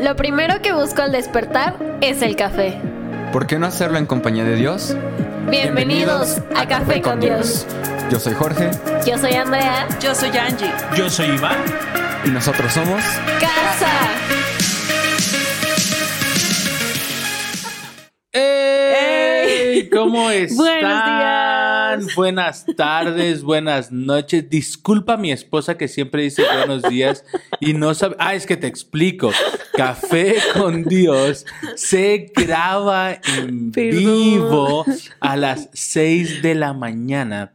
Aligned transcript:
Lo 0.00 0.16
primero 0.16 0.62
que 0.62 0.72
busco 0.72 1.02
al 1.02 1.12
despertar 1.12 1.76
es 2.00 2.22
el 2.22 2.34
café. 2.34 2.80
¿Por 3.34 3.46
qué 3.46 3.58
no 3.58 3.66
hacerlo 3.66 3.98
en 3.98 4.06
compañía 4.06 4.44
de 4.44 4.56
Dios? 4.56 4.96
Bienvenidos 5.50 6.38
a 6.56 6.66
Café 6.66 7.02
con 7.02 7.20
Dios. 7.20 7.66
Yo 8.10 8.18
soy 8.18 8.32
Jorge 8.32 8.70
Yo 9.06 9.18
soy 9.18 9.34
Andrea. 9.34 9.86
Yo 10.00 10.14
soy 10.14 10.30
Angie. 10.30 10.72
Yo 10.96 11.10
soy 11.10 11.26
Iván. 11.26 11.58
y 12.24 12.30
nosotros 12.30 12.72
somos... 12.72 13.02
Casa. 13.40 13.90
¡Ey! 18.32 19.88
¿Cómo 19.92 20.30
están? 20.30 20.80
días. 20.80 21.59
Buenas 22.14 22.64
tardes, 22.76 23.42
buenas 23.42 23.90
noches. 23.90 24.48
Disculpa 24.48 25.14
a 25.14 25.16
mi 25.16 25.32
esposa 25.32 25.76
que 25.76 25.88
siempre 25.88 26.22
dice 26.22 26.42
buenos 26.56 26.82
días 26.82 27.24
y 27.60 27.74
no 27.74 27.94
sabe. 27.94 28.16
Ah, 28.18 28.34
es 28.34 28.46
que 28.46 28.56
te 28.56 28.66
explico. 28.66 29.32
Café 29.74 30.36
con 30.54 30.84
Dios 30.84 31.46
se 31.76 32.30
graba 32.34 33.12
en 33.38 33.72
Perdón. 33.72 33.98
vivo 34.00 34.84
a 35.20 35.36
las 35.36 35.68
6 35.72 36.42
de 36.42 36.54
la 36.54 36.72
mañana. 36.72 37.52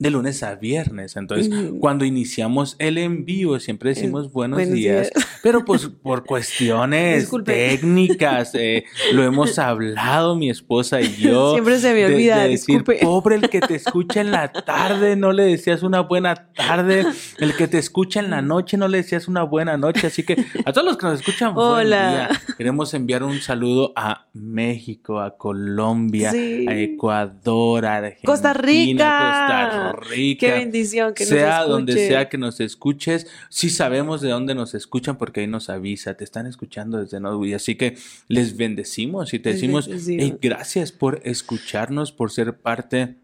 De 0.00 0.10
lunes 0.12 0.44
a 0.44 0.54
viernes. 0.54 1.16
Entonces, 1.16 1.50
cuando 1.80 2.04
iniciamos 2.04 2.76
el 2.78 2.98
en 2.98 3.24
vivo, 3.24 3.58
siempre 3.58 3.90
decimos 3.90 4.30
buenos, 4.30 4.58
buenos 4.58 4.72
días. 4.74 5.10
días. 5.12 5.26
Pero 5.42 5.64
pues 5.64 5.86
por 5.88 6.24
cuestiones 6.24 7.22
Disculpe. 7.22 7.52
técnicas, 7.52 8.54
eh, 8.54 8.84
lo 9.12 9.24
hemos 9.24 9.58
hablado 9.58 10.36
mi 10.36 10.50
esposa 10.50 11.00
y 11.00 11.16
yo. 11.16 11.50
Siempre 11.54 11.80
se 11.80 11.92
me 11.94 12.04
olvida, 12.06 12.36
de 12.36 12.50
decir, 12.50 12.76
disculpe. 12.76 12.98
pobre 13.02 13.34
el 13.36 13.50
que 13.50 13.58
te 13.60 13.74
escucha 13.74 14.20
en 14.20 14.30
la 14.30 14.52
tarde, 14.52 15.16
no 15.16 15.32
le 15.32 15.42
decías 15.42 15.82
una 15.82 16.02
buena 16.02 16.48
tarde. 16.54 17.04
El 17.40 17.56
que 17.56 17.66
te 17.66 17.78
escucha 17.78 18.20
en 18.20 18.30
la 18.30 18.40
noche, 18.40 18.76
no 18.76 18.86
le 18.86 18.98
decías 18.98 19.26
una 19.26 19.42
buena 19.42 19.76
noche. 19.78 20.06
Así 20.06 20.22
que 20.22 20.36
a 20.64 20.72
todos 20.72 20.86
los 20.86 20.96
que 20.96 21.06
nos 21.06 21.18
escuchan, 21.18 21.54
Hola. 21.56 22.28
día. 22.28 22.40
Queremos 22.56 22.94
enviar 22.94 23.24
un 23.24 23.40
saludo 23.40 23.92
a 23.96 24.28
México, 24.32 25.18
a 25.20 25.36
Colombia, 25.36 26.30
Sí. 26.30 26.66
a 26.68 26.76
Ecuador, 26.76 27.84
a 27.84 27.96
Argentina, 27.96 28.26
Costa 28.32 28.52
Rica. 28.52 29.68
Costa 29.68 29.87
Rica. 29.92 30.46
Qué 30.46 30.52
bendición 30.52 31.14
que 31.14 31.24
sea 31.26 31.60
nos 31.60 31.68
donde 31.68 31.92
sea 31.94 32.28
que 32.28 32.38
nos 32.38 32.60
escuches, 32.60 33.26
sí 33.48 33.70
sabemos 33.70 34.20
de 34.20 34.30
dónde 34.30 34.54
nos 34.54 34.74
escuchan 34.74 35.18
porque 35.18 35.40
ahí 35.40 35.46
nos 35.46 35.68
avisa, 35.70 36.14
te 36.14 36.24
están 36.24 36.46
escuchando 36.46 36.98
desde 36.98 37.20
Norway, 37.20 37.54
así 37.54 37.76
que 37.76 37.96
les 38.28 38.56
bendecimos 38.56 39.32
y 39.34 39.38
te 39.38 39.52
decimos 39.52 39.86
bendecimos. 39.88 40.22
"Hey, 40.24 40.38
gracias 40.40 40.92
por 40.92 41.20
escucharnos, 41.24 42.12
por 42.12 42.30
ser 42.30 42.58
parte 42.58 43.16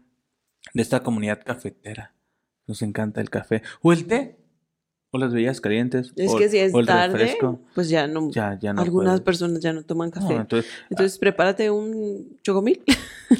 de 0.73 0.81
esta 0.81 1.01
comunidad 1.01 1.41
cafetera. 1.43 2.13
Nos 2.67 2.81
encanta 2.81 3.21
el 3.21 3.29
café 3.29 3.61
o 3.81 3.93
el 3.93 4.05
té 4.07 4.37
o 5.11 5.17
las 5.17 5.31
bebidas 5.31 5.61
calientes 5.61 6.11
Es 6.17 6.31
o, 6.31 6.37
que 6.37 6.49
si 6.49 6.57
es 6.57 6.73
tarde, 6.85 7.17
refresco. 7.17 7.61
pues 7.73 7.87
ya 7.87 8.05
no. 8.07 8.31
Ya, 8.31 8.57
ya 8.59 8.73
no 8.73 8.81
algunas 8.81 9.21
personas 9.21 9.61
ya 9.61 9.71
no 9.71 9.83
toman 9.83 10.11
café. 10.11 10.33
No, 10.33 10.41
entonces, 10.41 10.69
Entonces, 10.89 11.17
prepárate 11.17 11.69
un 11.71 12.37
chocomil. 12.43 12.81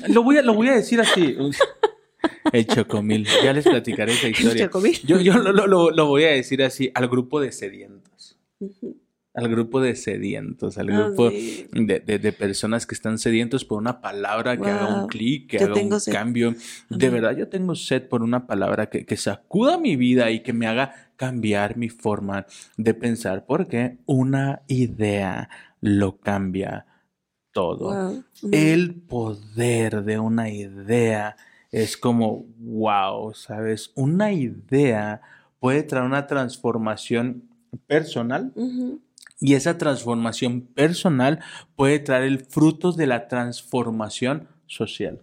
lo 0.08 0.23
voy 0.23 0.38
a, 0.38 0.42
lo 0.42 0.54
voy 0.54 0.70
a 0.70 0.76
decir 0.76 1.02
así. 1.02 1.36
El 2.52 2.66
chocomil. 2.68 3.26
Ya 3.44 3.54
les 3.54 3.66
platicaré 3.66 4.14
esa 4.14 4.28
historia. 4.28 4.66
chocomil. 4.66 4.98
Yo, 5.06 5.20
yo 5.20 5.38
lo, 5.38 5.52
lo- 5.68 5.92
lo- 5.92 6.06
voy 6.08 6.23
a 6.23 6.32
decir 6.32 6.64
así, 6.64 6.92
al 6.94 7.08
grupo 7.08 7.40
de 7.40 7.52
sedientos. 7.52 8.38
Al 9.34 9.50
grupo 9.50 9.82
de 9.82 9.95
sedientos, 9.98 10.78
al 10.78 10.90
Ah, 10.92 11.08
grupo 11.09 11.30
sí. 11.30 11.67
de, 11.73 12.00
de- 12.00 12.20
de 12.20 12.32
personas 12.32 12.88
que 12.88 12.95
están 12.95 13.17
sedientos 13.17 13.66
por 13.66 13.80
una 13.82 14.00
palabra 14.00 14.56
que 14.56 14.70
haga 14.70 15.02
un 15.02 15.08
clic, 15.08 15.50
que 15.50 15.59
Yo 15.59 15.66
haga 15.66 15.82
un 15.82 16.00
sed. 16.00 16.14
cambio. 16.14 16.56
De 16.90 17.09
verdad, 17.09 17.36
yo 17.36 17.50
tengo 17.50 17.76
sed 17.76 18.04
por 18.08 18.23
una 18.23 18.48
palabra 18.48 18.86
que, 18.89 19.06
que 19.06 19.17
sacuda 19.17 19.78
mi 19.78 19.98
vida 19.98 20.32
y 20.32 20.42
que 20.42 20.54
me 20.54 20.67
haga 20.67 21.12
cambiar 21.17 21.76
mi 21.76 21.89
forma 21.89 22.45
de 22.78 22.94
pensar, 22.94 23.45
porque 23.45 23.98
una 24.06 24.62
idea 24.67 25.50
lo 25.82 26.17
cambia 26.17 26.86
todo. 27.52 27.94
Wow. 27.94 28.23
El 28.54 28.95
poder 29.02 30.04
de 30.04 30.17
una 30.20 30.50
idea 30.50 31.36
es 31.75 31.97
como, 31.97 32.45
wow, 32.59 33.33
¿sabes? 33.33 33.91
Una 33.95 34.31
idea 34.31 35.21
puede 35.59 35.83
traer 35.83 36.05
una 36.05 36.25
transformación 36.25 37.49
personal 37.86 38.53
y 39.41 39.55
esa 39.55 39.77
transformación 39.77 40.61
personal 40.61 41.41
puede 41.75 41.99
traer 41.99 42.23
el 42.23 42.39
fruto 42.39 42.93
de 42.93 43.08
la 43.08 43.27
transformación 43.27 44.47
social. 44.67 45.21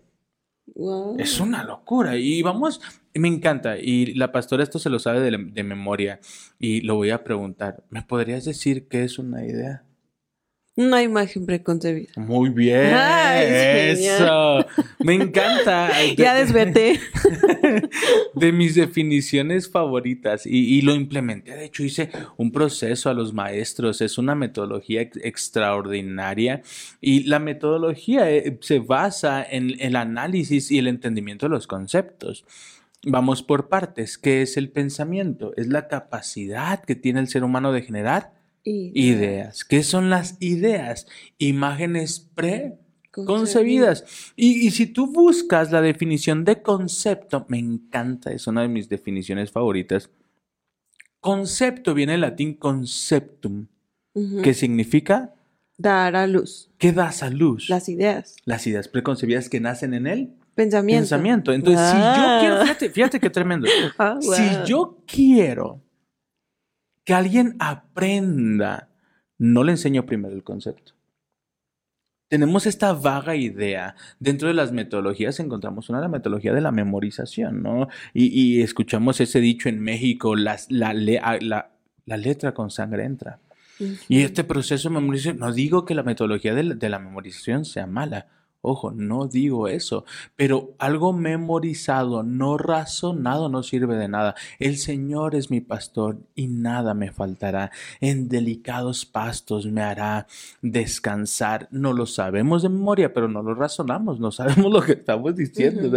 Wow. 0.74 1.16
Es 1.18 1.40
una 1.40 1.64
locura 1.64 2.18
y 2.18 2.42
vamos, 2.42 2.82
me 3.14 3.28
encanta 3.28 3.78
y 3.78 4.12
la 4.12 4.30
pastora 4.30 4.62
esto 4.62 4.78
se 4.78 4.90
lo 4.90 4.98
sabe 4.98 5.20
de, 5.20 5.30
de 5.30 5.64
memoria 5.64 6.20
y 6.58 6.82
lo 6.82 6.96
voy 6.96 7.12
a 7.12 7.24
preguntar, 7.24 7.82
¿me 7.88 8.02
podrías 8.02 8.44
decir 8.44 8.88
qué 8.88 9.04
es 9.04 9.18
una 9.18 9.42
idea? 9.46 9.84
Una 10.74 11.02
imagen 11.02 11.44
preconcebida. 11.44 12.12
Muy 12.16 12.48
bien. 12.48 12.94
Ay, 12.94 13.44
eso. 13.90 14.64
Me 15.00 15.14
encanta. 15.14 15.90
Ya 16.16 16.34
desperté. 16.34 16.98
de 18.34 18.52
mis 18.52 18.74
definiciones 18.74 19.68
favoritas 19.70 20.46
y, 20.46 20.78
y 20.78 20.80
lo 20.80 20.94
implementé. 20.94 21.52
De 21.56 21.66
hecho, 21.66 21.82
hice 21.84 22.10
un 22.38 22.52
proceso 22.52 23.10
a 23.10 23.14
los 23.14 23.34
maestros. 23.34 24.00
Es 24.00 24.16
una 24.16 24.34
metodología 24.34 25.02
ex- 25.02 25.18
extraordinaria 25.22 26.62
y 27.00 27.24
la 27.24 27.38
metodología 27.38 28.30
eh, 28.30 28.56
se 28.62 28.78
basa 28.78 29.44
en 29.44 29.74
el 29.78 29.94
análisis 29.96 30.70
y 30.70 30.78
el 30.78 30.86
entendimiento 30.86 31.46
de 31.46 31.50
los 31.50 31.66
conceptos. 31.66 32.44
Vamos 33.04 33.42
por 33.42 33.68
partes. 33.68 34.16
¿Qué 34.16 34.42
es 34.42 34.56
el 34.56 34.70
pensamiento? 34.70 35.52
Es 35.56 35.66
la 35.66 35.88
capacidad 35.88 36.82
que 36.82 36.94
tiene 36.94 37.20
el 37.20 37.28
ser 37.28 37.44
humano 37.44 37.72
de 37.72 37.82
generar 37.82 38.32
ideas. 38.64 39.64
¿Qué 39.64 39.82
son 39.82 40.10
las 40.10 40.36
ideas? 40.40 41.06
Imágenes 41.38 42.20
pre 42.34 42.78
Concebidas. 43.10 44.02
concebidas. 44.02 44.32
Y, 44.36 44.66
y 44.66 44.70
si 44.70 44.86
tú 44.86 45.12
buscas 45.12 45.70
la 45.72 45.80
definición 45.82 46.44
de 46.44 46.62
concepto, 46.62 47.44
me 47.48 47.58
encanta, 47.58 48.32
es 48.32 48.46
una 48.46 48.62
de 48.62 48.68
mis 48.68 48.88
definiciones 48.88 49.50
favoritas. 49.50 50.08
Concepto 51.20 51.94
viene 51.94 52.12
del 52.12 52.22
latín 52.22 52.54
conceptum, 52.54 53.66
que 54.42 54.54
significa 54.54 55.34
Dar 55.78 56.16
a 56.16 56.26
luz. 56.26 56.70
que 56.78 56.92
das 56.92 57.22
a 57.22 57.30
luz. 57.30 57.68
Las 57.68 57.88
ideas. 57.88 58.36
Las 58.44 58.66
ideas 58.66 58.88
preconcebidas 58.88 59.48
que 59.48 59.60
nacen 59.60 59.94
en 59.94 60.06
el 60.06 60.32
Pensamiento. 60.54 61.00
pensamiento. 61.02 61.52
Entonces, 61.52 61.86
si 61.90 61.96
yo 61.96 62.02
Ah. 62.04 62.38
quiero, 62.40 62.60
fíjate, 62.62 62.90
fíjate 62.90 63.20
qué 63.20 63.30
tremendo. 63.30 63.66
Ah, 63.98 64.18
wow. 64.22 64.34
Si 64.34 64.42
yo 64.66 64.98
quiero 65.06 65.80
que 67.04 67.14
alguien 67.14 67.56
aprenda, 67.58 68.88
no 69.38 69.64
le 69.64 69.72
enseño 69.72 70.06
primero 70.06 70.34
el 70.34 70.44
concepto. 70.44 70.92
Tenemos 72.28 72.66
esta 72.66 72.92
vaga 72.94 73.36
idea. 73.36 73.94
Dentro 74.18 74.48
de 74.48 74.54
las 74.54 74.72
metodologías 74.72 75.38
encontramos 75.40 75.90
una, 75.90 76.00
la 76.00 76.08
metodología 76.08 76.54
de 76.54 76.62
la 76.62 76.72
memorización, 76.72 77.62
¿no? 77.62 77.88
Y, 78.14 78.26
y 78.28 78.62
escuchamos 78.62 79.20
ese 79.20 79.40
dicho 79.40 79.68
en 79.68 79.80
México, 79.80 80.34
las- 80.34 80.70
la, 80.70 80.94
la- 80.94 81.70
la 82.06 82.16
letra 82.16 82.54
con 82.54 82.70
sangre 82.70 83.04
entra. 83.04 83.38
Y 84.08 84.22
este 84.22 84.44
proceso 84.44 84.88
de 84.88 84.94
memorización, 84.94 85.38
no 85.38 85.52
digo 85.52 85.84
que 85.84 85.94
la 85.94 86.02
metodología 86.04 86.54
de 86.54 86.62
la, 86.62 86.74
de 86.74 86.88
la 86.88 86.98
memorización 86.98 87.64
sea 87.64 87.86
mala, 87.86 88.28
ojo, 88.62 88.92
no 88.92 89.26
digo 89.26 89.68
eso, 89.68 90.04
pero 90.36 90.74
algo 90.78 91.12
memorizado, 91.12 92.22
no 92.22 92.56
razonado, 92.56 93.48
no 93.48 93.62
sirve 93.62 93.96
de 93.96 94.08
nada. 94.08 94.34
El 94.58 94.78
Señor 94.78 95.34
es 95.34 95.50
mi 95.50 95.60
pastor 95.60 96.20
y 96.34 96.46
nada 96.46 96.94
me 96.94 97.12
faltará. 97.12 97.70
En 98.00 98.28
delicados 98.28 99.04
pastos 99.04 99.66
me 99.66 99.82
hará 99.82 100.26
descansar. 100.62 101.68
No 101.70 101.92
lo 101.92 102.06
sabemos 102.06 102.62
de 102.62 102.68
memoria, 102.68 103.12
pero 103.12 103.28
no 103.28 103.42
lo 103.42 103.54
razonamos, 103.54 104.20
no 104.20 104.30
sabemos 104.30 104.72
lo 104.72 104.80
que 104.80 104.92
estamos 104.92 105.36
diciendo. 105.36 105.90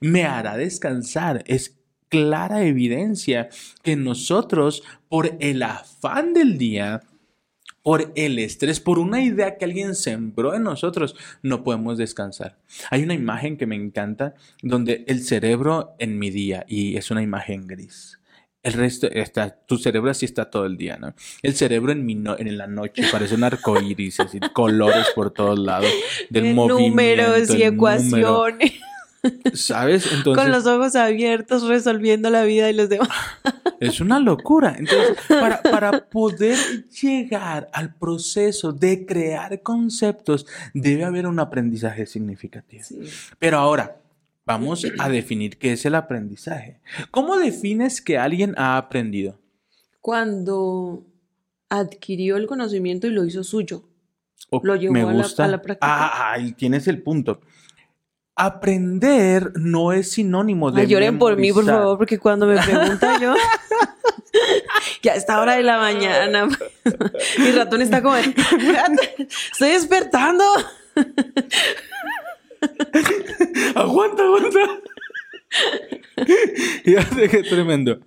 Me 0.00 0.24
hará 0.24 0.56
descansar. 0.56 1.42
Es 1.46 1.76
clara 2.08 2.64
evidencia 2.64 3.48
que 3.82 3.96
nosotros, 3.96 4.82
por 5.08 5.36
el 5.40 5.62
afán 5.62 6.34
del 6.34 6.58
día, 6.58 7.00
por 7.82 8.12
el 8.14 8.38
estrés, 8.38 8.78
por 8.80 8.98
una 8.98 9.22
idea 9.22 9.56
que 9.56 9.64
alguien 9.64 9.94
sembró 9.94 10.54
en 10.54 10.62
nosotros, 10.64 11.16
no 11.42 11.64
podemos 11.64 11.96
descansar. 11.98 12.56
Hay 12.90 13.02
una 13.02 13.14
imagen 13.14 13.56
que 13.56 13.66
me 13.66 13.76
encanta 13.76 14.34
donde 14.62 15.04
el 15.08 15.22
cerebro 15.22 15.94
en 15.98 16.18
mi 16.18 16.30
día, 16.30 16.64
y 16.68 16.96
es 16.96 17.10
una 17.10 17.22
imagen 17.22 17.66
gris. 17.66 18.18
El 18.62 18.74
resto 18.74 19.06
está, 19.10 19.48
tu 19.66 19.78
cerebro 19.78 20.10
así 20.10 20.26
está 20.26 20.50
todo 20.50 20.66
el 20.66 20.76
día, 20.76 20.98
¿no? 20.98 21.14
El 21.42 21.54
cerebro 21.54 21.92
en, 21.92 22.04
mi 22.04 22.14
no- 22.14 22.38
en 22.38 22.58
la 22.58 22.66
noche 22.66 23.04
parece 23.10 23.34
un 23.34 23.44
arco 23.44 23.80
iris, 23.80 24.20
así, 24.20 24.38
colores 24.52 25.06
por 25.14 25.30
todos 25.30 25.58
lados, 25.58 25.88
del 26.28 26.44
Eh, 26.46 26.52
movimiento. 26.54 26.90
Números 26.90 27.48
y 27.48 27.52
número, 27.54 27.68
ecuaciones. 27.68 28.72
¿Sabes? 29.54 30.10
Entonces, 30.12 30.42
Con 30.42 30.52
los 30.52 30.66
ojos 30.66 30.96
abiertos 30.96 31.66
resolviendo 31.68 32.30
la 32.30 32.42
vida 32.44 32.66
de 32.66 32.72
los 32.72 32.88
demás. 32.88 33.08
Es 33.80 34.00
una 34.00 34.18
locura. 34.20 34.74
Entonces, 34.78 35.16
para, 35.28 35.62
para 35.62 36.08
poder 36.08 36.56
llegar 36.88 37.68
al 37.72 37.94
proceso 37.94 38.72
de 38.72 39.04
crear 39.06 39.62
conceptos, 39.62 40.46
debe 40.74 41.04
haber 41.04 41.26
un 41.26 41.38
aprendizaje 41.40 42.06
significativo. 42.06 42.84
Pero 43.38 43.58
ahora, 43.58 43.96
vamos 44.46 44.86
a 44.98 45.08
definir 45.08 45.58
qué 45.58 45.72
es 45.72 45.84
el 45.86 45.94
aprendizaje. 45.94 46.80
¿Cómo 47.10 47.36
defines 47.36 48.00
que 48.00 48.18
alguien 48.18 48.54
ha 48.58 48.76
aprendido? 48.76 49.38
Cuando 50.00 51.04
adquirió 51.68 52.36
el 52.36 52.46
conocimiento 52.46 53.06
y 53.06 53.10
lo 53.10 53.24
hizo 53.24 53.44
suyo. 53.44 53.84
Lo 54.62 54.74
llevó 54.74 54.92
me 54.92 55.02
a 55.02 55.06
la- 55.06 55.12
gusta. 55.12 55.44
a 55.44 55.48
la 55.48 55.62
práctica. 55.62 55.86
Ah, 55.88 56.32
ahí 56.32 56.52
tienes 56.52 56.88
el 56.88 57.00
punto. 57.02 57.40
Aprender 58.44 59.52
no 59.56 59.92
es 59.92 60.12
sinónimo 60.12 60.70
de 60.72 60.82
Ay, 60.82 60.86
lloren 60.86 61.18
por 61.18 61.36
mí, 61.36 61.52
por 61.52 61.64
favor, 61.64 61.98
porque 61.98 62.18
cuando 62.18 62.46
me 62.46 62.60
pregunta 62.60 63.18
yo, 63.20 63.34
ya 65.02 65.12
a 65.12 65.16
esta 65.16 65.40
hora 65.40 65.56
de 65.56 65.62
la 65.62 65.78
mañana, 65.78 66.46
mi 67.38 67.50
ratón 67.52 67.82
está 67.82 68.02
como, 68.02 68.16
"Espérate, 68.16 69.28
estoy 69.52 69.70
despertando. 69.70 70.44
aguanta, 73.74 74.22
aguanta. 74.22 74.58
Fíjate 76.84 77.28
qué 77.28 77.42
tremendo. 77.42 78.00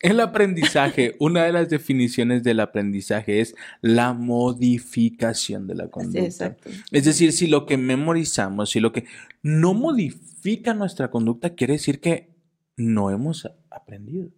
El 0.00 0.20
aprendizaje, 0.20 1.16
una 1.20 1.44
de 1.44 1.52
las 1.52 1.68
definiciones 1.68 2.42
del 2.42 2.60
aprendizaje 2.60 3.40
es 3.40 3.54
la 3.80 4.12
modificación 4.12 5.66
de 5.66 5.74
la 5.74 5.88
conducta. 5.88 6.20
exacto. 6.24 6.70
Es 6.90 7.04
decir, 7.04 7.32
si 7.32 7.46
lo 7.46 7.66
que 7.66 7.76
memorizamos, 7.76 8.70
si 8.70 8.80
lo 8.80 8.92
que 8.92 9.04
no 9.42 9.74
modifica 9.74 10.74
nuestra 10.74 11.10
conducta, 11.10 11.54
quiere 11.54 11.74
decir 11.74 12.00
que 12.00 12.30
no 12.76 13.10
hemos 13.10 13.48
aprendido. 13.70 14.30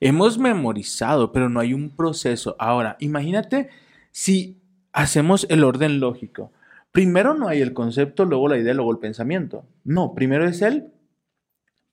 Hemos 0.00 0.38
memorizado, 0.38 1.32
pero 1.32 1.48
no 1.48 1.58
hay 1.58 1.74
un 1.74 1.90
proceso. 1.90 2.54
Ahora, 2.60 2.96
imagínate 3.00 3.70
si 4.12 4.62
hacemos 4.92 5.46
el 5.50 5.64
orden 5.64 5.98
lógico. 5.98 6.52
Primero 6.92 7.34
no 7.34 7.48
hay 7.48 7.60
el 7.60 7.72
concepto, 7.72 8.24
luego 8.24 8.48
la 8.48 8.58
idea, 8.58 8.74
luego 8.74 8.92
el 8.92 8.98
pensamiento. 8.98 9.64
No, 9.82 10.14
primero 10.14 10.46
es 10.46 10.62
el 10.62 10.92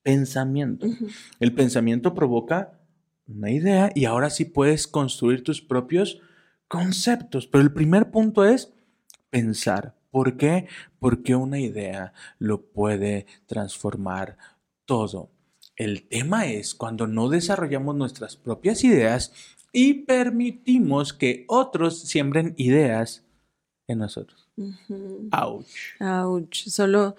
pensamiento. 0.02 0.86
El 1.40 1.54
pensamiento 1.54 2.14
provoca 2.14 2.79
una 3.34 3.50
idea 3.50 3.90
y 3.94 4.04
ahora 4.04 4.30
sí 4.30 4.44
puedes 4.44 4.86
construir 4.86 5.42
tus 5.42 5.60
propios 5.60 6.20
conceptos. 6.68 7.46
Pero 7.46 7.62
el 7.62 7.72
primer 7.72 8.10
punto 8.10 8.44
es 8.44 8.72
pensar. 9.30 9.94
¿Por 10.10 10.36
qué? 10.36 10.66
Porque 10.98 11.36
una 11.36 11.58
idea 11.58 12.12
lo 12.38 12.62
puede 12.62 13.26
transformar 13.46 14.36
todo. 14.84 15.30
El 15.76 16.08
tema 16.08 16.46
es 16.46 16.74
cuando 16.74 17.06
no 17.06 17.28
desarrollamos 17.28 17.94
nuestras 17.94 18.36
propias 18.36 18.84
ideas 18.84 19.32
y 19.72 19.94
permitimos 19.94 21.12
que 21.12 21.44
otros 21.48 22.00
siembren 22.00 22.54
ideas 22.56 23.24
en 23.86 23.98
nosotros. 23.98 24.48
Ujú. 24.56 25.28
Ouch. 25.32 26.00
Ouch, 26.00 26.68
solo 26.68 27.16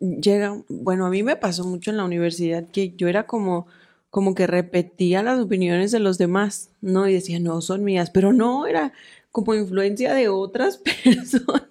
llega, 0.00 0.60
bueno, 0.68 1.06
a 1.06 1.10
mí 1.10 1.22
me 1.22 1.36
pasó 1.36 1.64
mucho 1.64 1.90
en 1.90 1.96
la 1.96 2.04
universidad 2.04 2.68
que 2.70 2.94
yo 2.96 3.08
era 3.08 3.26
como, 3.26 3.66
como 4.14 4.36
que 4.36 4.46
repetía 4.46 5.24
las 5.24 5.40
opiniones 5.40 5.90
de 5.90 5.98
los 5.98 6.18
demás, 6.18 6.70
¿no? 6.80 7.08
Y 7.08 7.12
decía, 7.14 7.40
no, 7.40 7.60
son 7.60 7.82
mías, 7.82 8.10
pero 8.10 8.32
no, 8.32 8.64
era 8.68 8.92
como 9.32 9.56
influencia 9.56 10.14
de 10.14 10.28
otras 10.28 10.76
personas. 11.04 11.64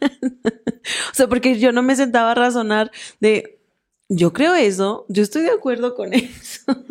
o 1.11 1.13
sea, 1.13 1.27
porque 1.29 1.57
yo 1.57 1.71
no 1.71 1.81
me 1.83 1.95
sentaba 1.95 2.31
a 2.31 2.35
razonar 2.35 2.91
de, 3.21 3.59
yo 4.09 4.33
creo 4.33 4.55
eso, 4.55 5.05
yo 5.07 5.23
estoy 5.23 5.43
de 5.43 5.51
acuerdo 5.51 5.95
con 5.95 6.11
eso. 6.13 6.83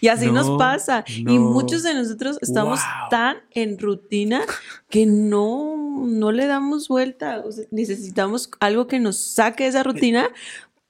y 0.00 0.08
así 0.08 0.30
nos 0.30 0.46
No, 0.48 0.56
pasa. 0.56 1.04
Y 1.06 1.24
no. 1.24 1.40
muchos 1.42 1.82
de 1.82 1.92
nosotros 1.92 2.38
estamos 2.40 2.80
Wow. 2.80 3.08
tan 3.10 3.36
en 3.50 3.78
rutina 3.78 4.40
que 4.88 5.04
no, 5.04 6.06
no 6.06 6.32
le 6.32 6.46
damos 6.46 6.88
vuelta. 6.88 7.42
O 7.44 7.52
sea, 7.52 7.66
necesitamos 7.70 8.48
algo 8.60 8.86
que 8.86 8.98
nos 8.98 9.18
saque 9.18 9.64
de 9.64 9.68
esa 9.68 9.82
rutina 9.82 10.30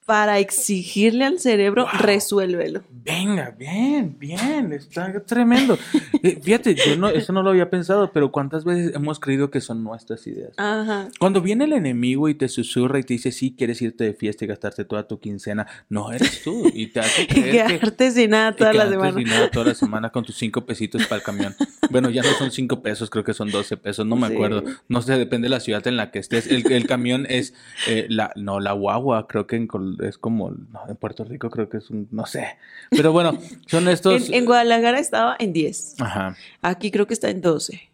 para 0.07 0.39
exigirle 0.39 1.25
al 1.25 1.37
cerebro, 1.37 1.83
Wow. 1.83 1.99
resuélvelo. 2.01 2.81
Venga, 2.89 3.53
bien, 3.57 4.15
bien, 4.17 4.71
está 4.71 5.13
tremendo. 5.25 5.77
Eh, 6.23 6.39
Fíjate, 6.41 6.75
yo 6.75 6.95
no, 6.95 7.09
eso 7.09 7.31
no 7.33 7.43
lo 7.43 7.49
había 7.49 7.69
pensado, 7.69 8.09
pero 8.13 8.31
¿cuántas 8.31 8.63
veces 8.63 8.95
hemos 8.95 9.19
creído 9.19 9.51
que 9.51 9.59
son 9.61 9.83
nuestras 9.83 10.25
ideas? 10.25 10.53
Ajá. 10.57 11.09
Cuando 11.19 11.41
viene 11.41 11.65
el 11.65 11.73
enemigo 11.73 12.29
y 12.29 12.35
te 12.35 12.47
susurra 12.47 12.99
y 12.99 13.03
te 13.03 13.15
dice, 13.15 13.31
sí, 13.33 13.53
quieres 13.57 13.81
irte 13.81 14.05
de 14.05 14.13
fiesta 14.13 14.45
y 14.45 14.47
gastarte 14.47 14.85
toda 14.85 15.07
tu 15.07 15.19
quincena, 15.19 15.67
no 15.89 16.11
eres 16.11 16.41
tú. 16.41 16.71
Y 16.73 16.87
te 16.87 17.01
hace 17.01 17.21
Y 17.23 17.27
creer 17.27 17.67
que, 17.67 17.79
quedarte 17.79 18.11
sin 18.11 18.29
nada 18.31 18.51
y 18.51 18.55
toda 18.55 18.73
la 18.73 18.89
semana. 18.89 19.13
sin 19.17 19.27
nada 19.27 19.51
toda 19.51 19.65
la 19.67 19.75
semana 19.75 20.09
con 20.09 20.23
tus 20.23 20.37
cinco 20.37 20.65
pesitos 20.65 21.05
para 21.07 21.17
el 21.17 21.23
camión. 21.23 21.53
Bueno, 21.89 22.09
ya 22.09 22.23
no 22.23 22.29
son 22.37 22.51
cinco 22.51 22.81
pesos, 22.81 23.09
creo 23.09 23.23
que 23.25 23.33
son 23.33 23.51
12 23.51 23.75
pesos, 23.77 24.05
no 24.05 24.15
me 24.15 24.27
Sí. 24.29 24.33
acuerdo. 24.33 24.63
No 24.87 25.01
sé, 25.01 25.17
depende 25.17 25.45
de 25.47 25.49
la 25.49 25.59
ciudad 25.59 25.85
en 25.87 25.97
la 25.97 26.11
que 26.11 26.19
estés. 26.19 26.47
El, 26.47 26.69
el 26.71 26.87
camión 26.87 27.25
es, 27.29 27.53
eh, 27.87 28.05
la, 28.09 28.31
no, 28.37 28.59
la 28.61 28.71
guagua, 28.71 29.27
creo 29.27 29.47
que 29.47 29.55
en 29.57 29.67
es 30.01 30.17
como, 30.17 30.51
no, 30.51 30.81
en 30.87 30.95
Puerto 30.95 31.23
Rico 31.23 31.49
creo 31.49 31.69
que 31.69 31.77
es 31.77 31.89
un, 31.89 32.07
no 32.11 32.25
sé. 32.25 32.57
Pero 32.89 33.11
bueno, 33.11 33.37
son 33.65 33.87
estos... 33.89 34.29
En, 34.29 34.35
en 34.35 34.45
Guadalajara 34.45 34.99
estaba 34.99 35.35
en 35.39 35.53
10. 35.53 36.01
Ajá. 36.01 36.35
Aquí 36.61 36.91
creo 36.91 37.07
que 37.07 37.13
está 37.13 37.29
en 37.29 37.41
12. 37.41 37.89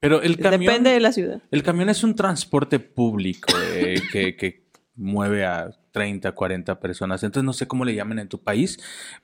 Pero 0.00 0.22
el 0.22 0.38
camión... 0.38 0.60
Depende 0.60 0.90
de 0.90 1.00
la 1.00 1.12
ciudad. 1.12 1.42
El 1.50 1.62
camión 1.62 1.88
es 1.88 2.02
un 2.04 2.14
transporte 2.14 2.78
público 2.80 3.52
eh, 3.74 4.00
que, 4.12 4.36
que 4.36 4.64
mueve 4.94 5.44
a 5.44 5.70
30, 5.92 6.32
40 6.32 6.80
personas. 6.80 7.22
Entonces 7.22 7.44
no 7.44 7.52
sé 7.52 7.66
cómo 7.66 7.84
le 7.84 7.94
llaman 7.94 8.18
en 8.18 8.28
tu 8.28 8.42
país, 8.42 8.78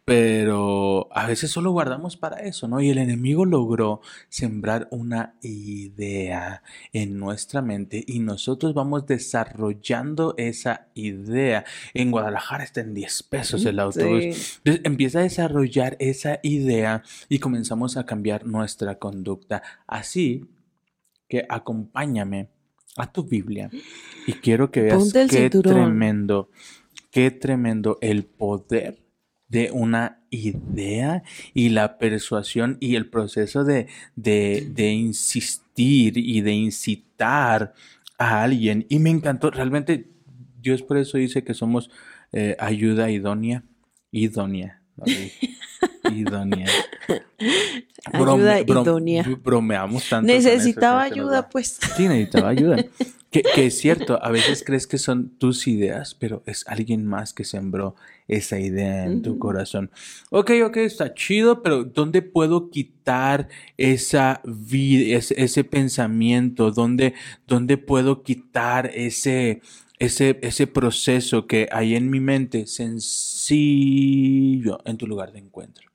pero 0.05 1.09
a 1.13 1.27
veces 1.27 1.51
solo 1.51 1.71
guardamos 1.71 2.17
para 2.17 2.39
eso, 2.39 2.69
¿no? 2.69 2.81
Y 2.81 2.91
el 2.91 2.99
enemigo 2.99 3.45
logró 3.45 4.01
sembrar 4.29 4.89
una 4.91 5.37
idea 5.43 6.63
en 6.93 7.19
nuestra 7.19 7.63
mente 7.63 8.05
y 8.07 8.21
nosotros 8.21 8.75
vamos 8.75 9.07
desarrollando 9.07 10.35
esa 10.37 10.89
idea. 10.95 11.65
En 11.95 12.11
Guadalajara 12.11 12.65
está 12.65 12.81
en 12.81 12.95
10 12.95 13.23
pesos 13.25 13.65
el 13.65 13.79
autobús. 13.79 14.23
Sí. 14.35 14.59
Entonces 14.59 14.81
empieza 14.85 15.21
a 15.21 15.23
desarrollar 15.23 15.97
esa 16.01 16.41
idea 16.43 17.03
y 17.29 17.39
comenzamos 17.39 17.97
a 17.97 18.05
cambiar 18.05 18.47
nuestra 18.47 18.99
conducta. 18.99 19.63
Así 19.87 20.47
que 21.29 21.45
acompáñame 21.49 22.56
a 22.97 23.13
tu 23.13 23.25
Biblia 23.25 23.71
y 24.27 24.33
quiero 24.35 24.71
que 24.71 24.83
veas 24.83 24.99
Ponte 24.99 25.23
el 25.23 25.31
qué 25.31 25.43
cinturón. 25.51 25.75
tremendo, 25.75 26.51
qué 27.11 27.31
tremendo 27.31 27.99
el 28.01 28.25
poder 28.25 28.99
de 29.49 29.71
una 29.71 30.23
idea 30.31 31.23
y 31.55 31.69
la 31.69 31.99
persuasión 31.99 32.79
y 32.81 32.97
el 32.97 33.09
proceso 33.09 33.65
de, 33.65 33.87
de, 34.17 34.67
de 34.71 34.93
insistir 34.93 36.19
y 36.19 36.41
de 36.41 36.53
incitar 36.53 37.75
a 38.19 38.43
alguien. 38.43 38.87
Y 38.89 38.99
me 38.99 39.11
encantó, 39.11 39.51
realmente 39.51 40.09
Dios 40.61 40.83
por 40.83 40.97
eso 40.97 41.19
dice 41.19 41.45
que 41.45 41.55
somos 41.55 41.91
eh, 42.33 42.57
ayuda 42.59 43.11
idónea, 43.11 43.63
idónea. 44.11 44.83
idónea. 46.13 46.69
Ayuda 48.13 48.61
idónea. 48.61 49.25
Bromeamos 49.43 50.09
tanto. 50.09 50.33
eso 50.33 50.49
Necesitaba 50.49 51.03
ayuda, 51.03 51.49
pues. 51.49 51.79
Sí, 51.97 52.09
necesitaba 52.09 52.49
ayuda. 52.49 52.77
Que, 53.29 53.43
que 53.43 53.67
es 53.67 53.77
cierto, 53.77 54.23
a 54.23 54.31
veces 54.31 54.63
crees 54.65 54.87
que 54.87 54.97
son 54.97 55.29
tus 55.31 55.67
ideas, 55.67 56.15
pero 56.15 56.43
es 56.47 56.67
alguien 56.69 57.05
más 57.05 57.35
que 57.35 57.45
sembró 57.45 57.97
esa 58.29 58.59
idea 58.59 59.05
en 59.05 59.21
tu 59.21 59.39
corazón. 59.39 59.91
Ok, 60.31 60.53
ok, 60.65 60.77
está 60.79 61.13
chido, 61.13 61.63
pero 61.63 61.85
¿dónde 61.85 62.23
puedo 62.23 62.71
quitar 62.71 63.49
esa 63.77 64.41
vida, 64.45 65.19
ese, 65.19 65.35
ese 65.43 65.65
pensamiento? 65.65 66.71
¿Dónde, 66.71 67.15
¿Dónde 67.47 67.77
puedo 67.77 68.23
quitar 68.23 68.91
ese, 68.95 69.61
ese, 69.99 70.39
ese 70.43 70.67
proceso 70.67 71.47
que 71.47 71.69
hay 71.73 71.95
en 71.95 72.11
mi 72.11 72.21
mente? 72.21 72.67
Sencillo, 72.67 73.59
en 74.85 74.97
tu 74.97 75.07
lugar 75.07 75.33
de 75.33 75.39
encuentro. 75.39 75.91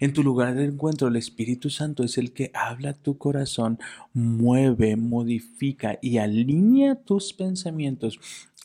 En 0.00 0.12
tu 0.12 0.22
lugar 0.22 0.54
de 0.54 0.64
encuentro, 0.64 1.08
el 1.08 1.16
Espíritu 1.16 1.70
Santo 1.70 2.02
es 2.04 2.18
el 2.18 2.32
que 2.32 2.50
habla 2.54 2.92
tu 2.92 3.16
corazón, 3.16 3.78
mueve, 4.12 4.96
modifica 4.96 5.98
y 6.02 6.18
alinea 6.18 6.96
tus 6.96 7.32
pensamientos 7.32 8.20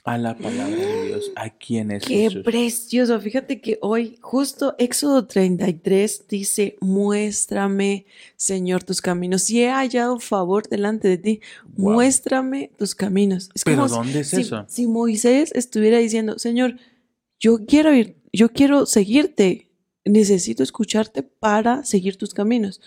a 0.06 0.18
la 0.18 0.38
palabra 0.38 0.76
de 0.76 1.04
Dios, 1.08 1.32
a 1.36 1.50
quien 1.50 1.92
es 1.92 2.04
Qué 2.04 2.24
Jesús. 2.30 2.44
precioso. 2.44 3.20
Fíjate 3.22 3.62
que 3.62 3.80
hoy, 3.82 4.18
justo 4.22 4.76
Éxodo 4.78 5.26
33 5.28 6.26
dice, 6.28 6.76
muéstrame, 6.82 8.06
Señor, 8.36 8.84
tus 8.84 9.02
caminos. 9.02 9.44
Si 9.44 9.62
he 9.62 9.70
hallado 9.70 10.20
favor 10.20 10.68
delante 10.68 11.08
de 11.08 11.18
ti, 11.18 11.40
Wow. 11.78 11.94
muéstrame 11.94 12.72
tus 12.78 12.96
caminos. 12.96 13.50
Es 13.56 13.64
Pero 13.64 13.78
como 13.84 13.90
si- 13.90 13.96
¿dónde 13.96 14.20
es 14.20 14.34
eso? 14.34 14.66
si 14.68 14.88
Moisés 14.88 15.52
estuviera 15.56 16.00
diciendo, 16.00 16.38
Señor, 16.38 16.76
yo 17.40 17.66
quiero 17.66 17.94
ir, 17.94 18.18
yo 18.34 18.50
quiero 18.50 18.86
seguirte. 18.86 19.70
Necesito 20.06 20.64
escucharte 20.64 21.24
para 21.24 21.86
seguir 21.86 22.18
tus 22.18 22.34
caminos. 22.34 22.82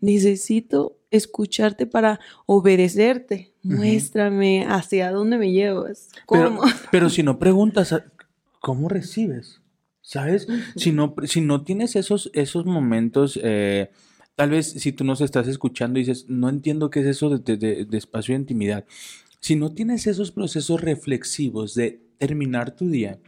Necesito 0.00 0.98
escucharte 1.12 1.86
para 1.86 2.18
obedecerte. 2.46 3.52
Muéstrame 3.66 4.64
hacia 4.68 5.10
dónde 5.10 5.38
me 5.38 5.52
llevas. 5.52 6.08
Pero, 6.28 6.44
¿Cómo? 6.56 6.62
pero 6.90 7.10
si 7.10 7.22
no 7.22 7.38
preguntas, 7.38 7.92
¿a- 7.92 8.04
¿cómo 8.60 8.88
recibes? 8.88 9.60
¿Sabes? 10.00 10.46
Si 10.76 10.92
no, 10.92 11.14
si 11.24 11.40
no 11.40 11.64
tienes 11.64 11.96
esos, 11.96 12.30
esos 12.32 12.64
momentos, 12.64 13.38
eh, 13.42 13.90
tal 14.36 14.50
vez 14.50 14.70
si 14.70 14.92
tú 14.92 15.02
nos 15.04 15.20
estás 15.20 15.48
escuchando 15.48 15.98
y 15.98 16.02
dices, 16.02 16.26
no 16.28 16.48
entiendo 16.48 16.90
qué 16.90 17.00
es 17.00 17.06
eso 17.06 17.28
de, 17.30 17.38
de- 17.38 17.56
de- 17.56 17.84
de 17.84 17.98
espacio 17.98 18.34
de 18.34 18.40
intimidad. 18.40 18.84
Si 19.40 19.56
no 19.56 19.72
tienes 19.72 20.06
esos 20.06 20.30
procesos 20.32 20.80
reflexivos 20.80 21.74
de 21.74 22.00
terminar 22.18 22.70
tu 22.76 22.88
día, 22.88 23.18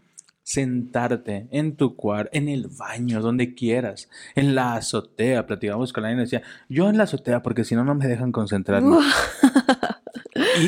sentarte 0.42 1.46
en 1.50 1.76
tu 1.76 1.94
cuarto, 1.94 2.30
en 2.32 2.48
el 2.48 2.68
baño, 2.68 3.20
donde 3.20 3.54
quieras, 3.54 4.08
en 4.34 4.54
la 4.54 4.76
azotea. 4.76 5.46
Platicamos 5.46 5.92
con 5.92 6.04
la 6.04 6.08
niña 6.08 6.22
y 6.22 6.24
decía, 6.24 6.42
yo 6.70 6.88
en 6.88 6.96
la 6.96 7.04
azotea 7.04 7.42
porque 7.42 7.64
si 7.64 7.74
no, 7.74 7.84
no 7.84 7.94
me 7.94 8.06
dejan 8.06 8.32
concentrarme. 8.32 8.96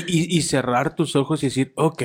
y, 0.06 0.42
cerrar 0.42 0.94
tus 0.94 1.16
ojos 1.16 1.42
y 1.42 1.46
decir, 1.46 1.72
ok, 1.76 2.02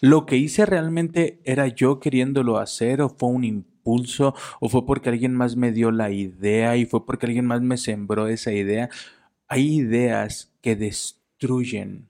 lo 0.00 0.26
que 0.26 0.36
hice 0.36 0.66
realmente 0.66 1.40
era 1.44 1.66
yo 1.68 2.00
queriéndolo 2.00 2.58
hacer 2.58 3.02
o 3.02 3.08
fue 3.08 3.30
un 3.30 3.44
impulso 3.44 4.34
o 4.60 4.68
fue 4.68 4.86
porque 4.86 5.08
alguien 5.08 5.34
más 5.34 5.56
me 5.56 5.72
dio 5.72 5.90
la 5.90 6.10
idea 6.10 6.76
y 6.76 6.86
fue 6.86 7.04
porque 7.04 7.26
alguien 7.26 7.46
más 7.46 7.62
me 7.62 7.76
sembró 7.76 8.28
esa 8.28 8.52
idea. 8.52 8.88
Hay 9.48 9.76
ideas 9.76 10.52
que 10.60 10.76
destruyen, 10.76 12.08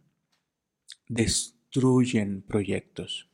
destruyen 1.09 2.43
proyectos. 2.43 3.29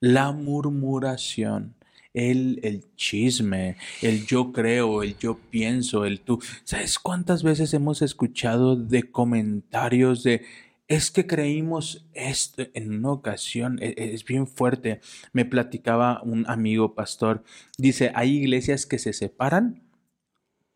La 0.00 0.32
murmuración, 0.32 1.76
el, 2.14 2.60
el 2.62 2.84
chisme, 2.96 3.76
el 4.02 4.26
yo 4.26 4.52
creo, 4.52 5.02
el 5.02 5.16
yo 5.18 5.38
pienso, 5.50 6.04
el 6.04 6.20
tú. 6.20 6.40
¿Sabes 6.64 6.98
cuántas 6.98 7.42
veces 7.42 7.72
hemos 7.74 8.02
escuchado 8.02 8.76
de 8.76 9.10
comentarios 9.10 10.22
de 10.22 10.42
es 10.88 11.10
que 11.10 11.26
creímos 11.26 12.06
esto 12.12 12.64
en 12.74 12.98
una 12.98 13.12
ocasión, 13.12 13.78
e- 13.80 13.94
e- 13.96 14.12
es 14.14 14.24
bien 14.24 14.46
fuerte. 14.46 15.00
Me 15.32 15.46
platicaba 15.46 16.20
un 16.22 16.44
amigo 16.48 16.94
pastor, 16.94 17.44
dice, 17.78 18.12
hay 18.14 18.36
iglesias 18.36 18.84
que 18.84 18.98
se 18.98 19.14
separan 19.14 19.82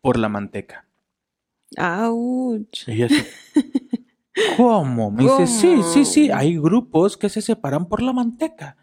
por 0.01 0.17
la 0.17 0.29
manteca. 0.29 0.87
¡Auch! 1.77 2.87
Y 2.87 2.95
yo 2.97 3.05
así, 3.05 3.23
¿Cómo? 4.57 5.11
Me 5.11 5.23
dice, 5.23 5.45
sí, 5.47 5.81
sí, 5.93 6.05
sí, 6.05 6.27
¿Cómo? 6.29 6.39
hay 6.39 6.57
grupos 6.57 7.17
que 7.17 7.29
se 7.29 7.41
separan 7.41 7.87
por 7.87 8.01
la 8.01 8.13
manteca. 8.13 8.77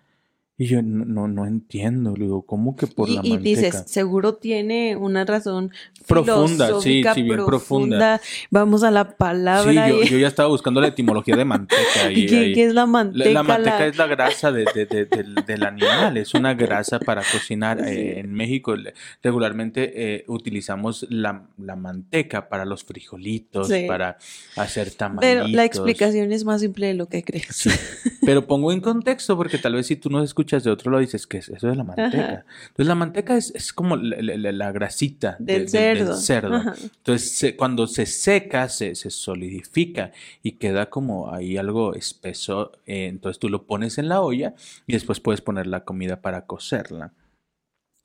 Y 0.56 0.66
yo 0.66 0.82
no, 0.82 1.04
no, 1.04 1.26
no 1.26 1.46
entiendo, 1.46 2.14
le 2.16 2.26
digo, 2.26 2.42
¿cómo 2.46 2.76
que 2.76 2.86
por 2.86 3.08
y, 3.08 3.16
la 3.16 3.20
y 3.24 3.30
manteca? 3.30 3.60
dices, 3.60 3.84
seguro 3.86 4.34
tiene 4.36 4.94
una 4.94 5.24
razón 5.24 5.72
Profunda, 6.06 6.80
sí, 6.80 7.02
sí, 7.14 7.22
bien 7.22 7.44
profunda. 7.44 8.20
Vamos 8.50 8.84
a 8.84 8.92
la 8.92 9.02
Sí, 9.04 9.14
palabra. 9.18 9.88
yo, 9.88 10.02
y- 10.02 10.08
yo 10.08 10.18
ya 10.18 10.28
estaba 10.28 10.48
buscando 10.50 10.80
la 10.80 10.88
etimología 10.88 11.34
de 11.34 11.44
manteca. 11.44 11.80
Y, 12.12 12.26
¿Qué, 12.26 12.38
ahí- 12.38 12.52
qué 12.54 12.66
es 12.66 12.72
la 12.74 12.86
manteca? 12.86 13.30
la 13.30 13.42
manteca 13.42 13.78
La- 13.80 13.86
es 13.86 13.96
la 13.96 14.06
grasa 14.06 14.52
de- 14.52 14.66
de- 14.72 14.86
de- 14.86 15.06
del, 15.06 15.34
del 15.46 15.64
animal, 15.64 16.16
es 16.18 16.34
una 16.34 16.54
grasa 16.54 17.00
para 17.00 17.22
cocinar. 17.22 17.80
Eh, 17.88 18.20
en 18.20 18.32
México 18.32 18.76
regularmente 19.24 19.92
eh, 19.96 20.24
utilizamos 20.28 21.04
la, 21.10 21.48
la 21.58 21.74
manteca 21.74 22.48
para 22.48 22.64
los 22.64 22.84
frijolitos, 22.84 23.66
Sí. 23.68 23.86
para 23.88 24.18
hacer 24.56 24.84
Pero 24.88 24.96
tamalitos. 24.98 25.50
la 25.50 25.64
explicación 25.64 26.30
es 26.32 26.44
más 26.44 26.60
simple 26.60 26.86
de 26.88 26.94
lo 26.94 27.08
que 27.08 27.24
crees. 27.24 27.46
Sí, 27.50 27.70
pero 28.24 28.46
pongo 28.46 28.72
en 28.72 28.80
contexto 28.80 29.36
porque 29.36 29.58
tal 29.58 29.74
vez 29.74 29.86
si 29.86 29.96
tú 29.96 30.10
no 30.10 30.22
escuchas 30.22 30.64
de 30.64 30.70
otro 30.70 30.90
lado 30.90 31.00
dices 31.00 31.26
que 31.26 31.38
es 31.38 31.48
eso 31.48 31.66
de 31.68 31.76
la 31.76 31.84
manteca. 31.84 32.24
Ajá. 32.24 32.44
Entonces 32.68 32.86
la 32.86 32.94
manteca 32.94 33.36
es, 33.36 33.52
es 33.54 33.72
como 33.72 33.96
la, 33.96 34.16
la- 34.20 34.36
la- 34.36 34.52
la 34.52 34.72
grasita 34.72 35.36
de- 35.38 35.52
Del 35.54 35.62
de- 35.64 35.68
cerdo. 35.68 36.16
cerdo. 36.16 36.62
Entonces 36.96 37.30
se- 37.36 37.56
cuando 37.56 37.86
se 37.86 38.06
seca 38.06 38.68
se, 38.68 38.94
se 38.94 39.10
solidifica 39.10 40.12
y 40.42 40.52
queda 40.52 40.90
como 40.90 41.32
ahí 41.32 41.56
algo 41.56 41.94
espeso. 41.94 42.72
eh, 42.86 43.06
entonces 43.06 43.38
tú 43.38 43.48
lo 43.48 43.64
pones 43.66 43.98
en 43.98 44.08
la 44.08 44.20
olla 44.20 44.54
y 44.86 44.92
después 44.94 45.20
puedes 45.20 45.40
poner 45.40 45.66
la 45.66 45.84
comida 45.84 46.20
para 46.20 46.46
cocerla. 46.46 47.12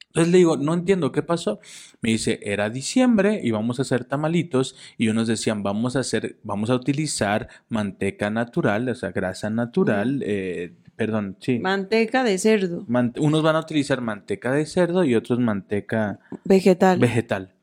Entonces 0.09 0.31
le 0.31 0.37
digo, 0.39 0.57
no 0.57 0.73
entiendo 0.73 1.11
qué 1.11 1.21
pasó. 1.21 1.59
Me 2.01 2.09
dice, 2.11 2.39
era 2.43 2.69
diciembre 2.69 3.39
y 3.43 3.51
vamos 3.51 3.77
a 3.79 3.83
hacer 3.83 4.05
tamalitos 4.05 4.75
y 4.97 5.07
unos 5.09 5.27
decían, 5.27 5.61
vamos 5.61 5.95
a 5.95 5.99
hacer, 5.99 6.37
vamos 6.43 6.69
a 6.71 6.75
utilizar 6.75 7.47
manteca 7.69 8.29
natural, 8.31 8.89
o 8.89 8.95
sea, 8.95 9.11
grasa 9.11 9.49
natural, 9.51 10.23
eh, 10.25 10.73
perdón, 10.95 11.37
sí. 11.39 11.59
Manteca 11.59 12.23
de 12.23 12.37
cerdo, 12.39 12.85
Man- 12.87 13.13
unos 13.19 13.43
van 13.43 13.55
a 13.55 13.59
utilizar 13.59 14.01
manteca 14.01 14.51
de 14.51 14.65
cerdo 14.65 15.03
y 15.03 15.13
otros 15.13 15.39
manteca 15.39 16.19
vegetal. 16.43 16.99
vegetal. 16.99 17.53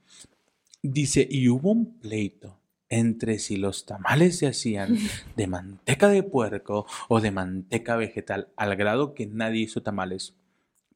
Dice, 0.82 1.26
y 1.28 1.48
hubo 1.48 1.72
un 1.72 1.98
pleito 1.98 2.60
entre 2.88 3.40
si 3.40 3.56
los 3.56 3.86
tamales 3.86 4.38
se 4.38 4.46
hacían 4.46 4.96
de 5.36 5.46
manteca 5.48 6.08
de 6.08 6.22
puerco 6.22 6.86
o 7.08 7.20
de 7.20 7.32
manteca 7.32 7.96
vegetal, 7.96 8.48
al 8.56 8.76
grado 8.76 9.14
que 9.14 9.26
nadie 9.26 9.62
hizo 9.62 9.82
tamales, 9.82 10.36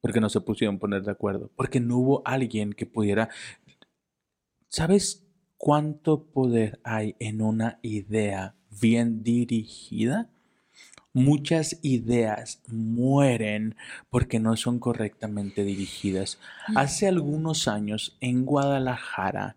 porque 0.00 0.20
no 0.20 0.28
se 0.28 0.40
pusieron 0.40 0.78
poner 0.78 1.02
de 1.02 1.10
acuerdo, 1.10 1.50
porque 1.56 1.80
no 1.80 1.98
hubo 1.98 2.22
alguien 2.24 2.72
que 2.72 2.86
pudiera... 2.86 3.28
¿Sabes 4.68 5.26
cuánto 5.56 6.24
poder 6.24 6.80
hay 6.84 7.16
en 7.18 7.42
una 7.42 7.78
idea 7.82 8.54
bien 8.80 9.22
dirigida? 9.22 10.30
Muchas 11.12 11.80
ideas 11.82 12.62
mueren 12.68 13.74
porque 14.10 14.38
no 14.38 14.56
son 14.56 14.78
correctamente 14.78 15.64
dirigidas. 15.64 16.38
Hace 16.76 17.08
algunos 17.08 17.66
años 17.66 18.16
en 18.20 18.44
Guadalajara 18.44 19.56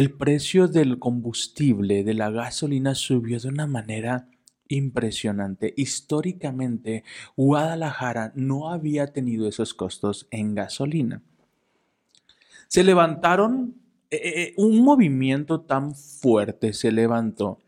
el 0.00 0.12
precio 0.12 0.66
del 0.66 0.98
combustible, 0.98 2.04
de 2.04 2.14
la 2.14 2.30
gasolina, 2.30 2.94
subió 2.94 3.38
de 3.38 3.48
una 3.48 3.66
manera 3.66 4.28
impresionante. 4.70 5.74
Históricamente, 5.76 7.04
Guadalajara 7.36 8.32
no 8.34 8.70
había 8.70 9.08
tenido 9.08 9.46
esos 9.46 9.74
costos 9.74 10.26
en 10.30 10.54
gasolina. 10.54 11.22
Se 12.68 12.84
levantaron, 12.84 13.74
eh, 14.10 14.20
eh, 14.24 14.54
un 14.56 14.82
movimiento 14.82 15.60
tan 15.60 15.94
fuerte 15.94 16.72
se 16.72 16.92
levantó. 16.92 17.58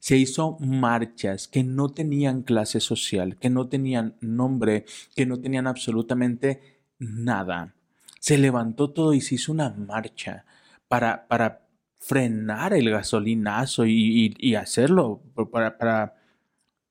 Se 0.00 0.16
hizo 0.16 0.58
marchas 0.60 1.48
que 1.48 1.64
no 1.64 1.88
tenían 1.90 2.42
clase 2.42 2.80
social, 2.80 3.36
que 3.36 3.50
no 3.50 3.68
tenían 3.68 4.16
nombre, 4.20 4.84
que 5.14 5.26
no 5.26 5.40
tenían 5.40 5.66
absolutamente 5.66 6.80
nada. 6.98 7.74
Se 8.20 8.36
levantó 8.36 8.90
todo 8.90 9.14
y 9.14 9.20
se 9.20 9.36
hizo 9.36 9.52
una 9.52 9.70
marcha 9.70 10.44
para, 10.88 11.26
para 11.28 11.68
frenar 11.98 12.74
el 12.74 12.90
gasolinazo 12.90 13.86
y, 13.86 14.54
hacerlo, 14.56 15.22
para 15.52 16.17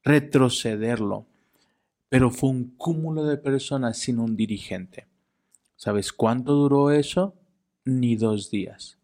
retrocederlo. 0.08 1.26
Pero 2.10 2.32
fue 2.32 2.50
un 2.50 2.76
cúmulo 2.78 3.26
de 3.26 3.38
personas 3.38 3.98
sin 3.98 4.20
un 4.20 4.36
dirigente. 4.36 5.06
¿Sabes 5.76 6.14
cuánto 6.14 6.54
duró 6.54 6.92
eso? 6.92 7.36
Ni 7.84 8.16
dos 8.16 8.50
días. 8.50 8.98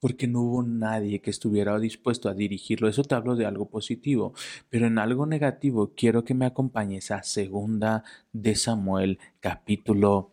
Porque 0.00 0.26
no 0.26 0.40
hubo 0.40 0.62
nadie 0.62 1.20
que 1.20 1.30
estuviera 1.30 1.78
dispuesto 1.78 2.28
a 2.28 2.34
dirigirlo. 2.34 2.88
Eso 2.88 3.04
te 3.04 3.14
hablo 3.14 3.36
de 3.36 3.46
algo 3.46 3.68
positivo. 3.68 4.34
Pero 4.68 4.86
en 4.86 4.98
algo 4.98 5.26
negativo 5.26 5.92
quiero 5.94 6.24
que 6.24 6.34
me 6.34 6.46
acompañes 6.46 7.10
a 7.10 7.22
segunda 7.22 8.02
de 8.32 8.56
Samuel, 8.56 9.18
capítulo 9.38 10.30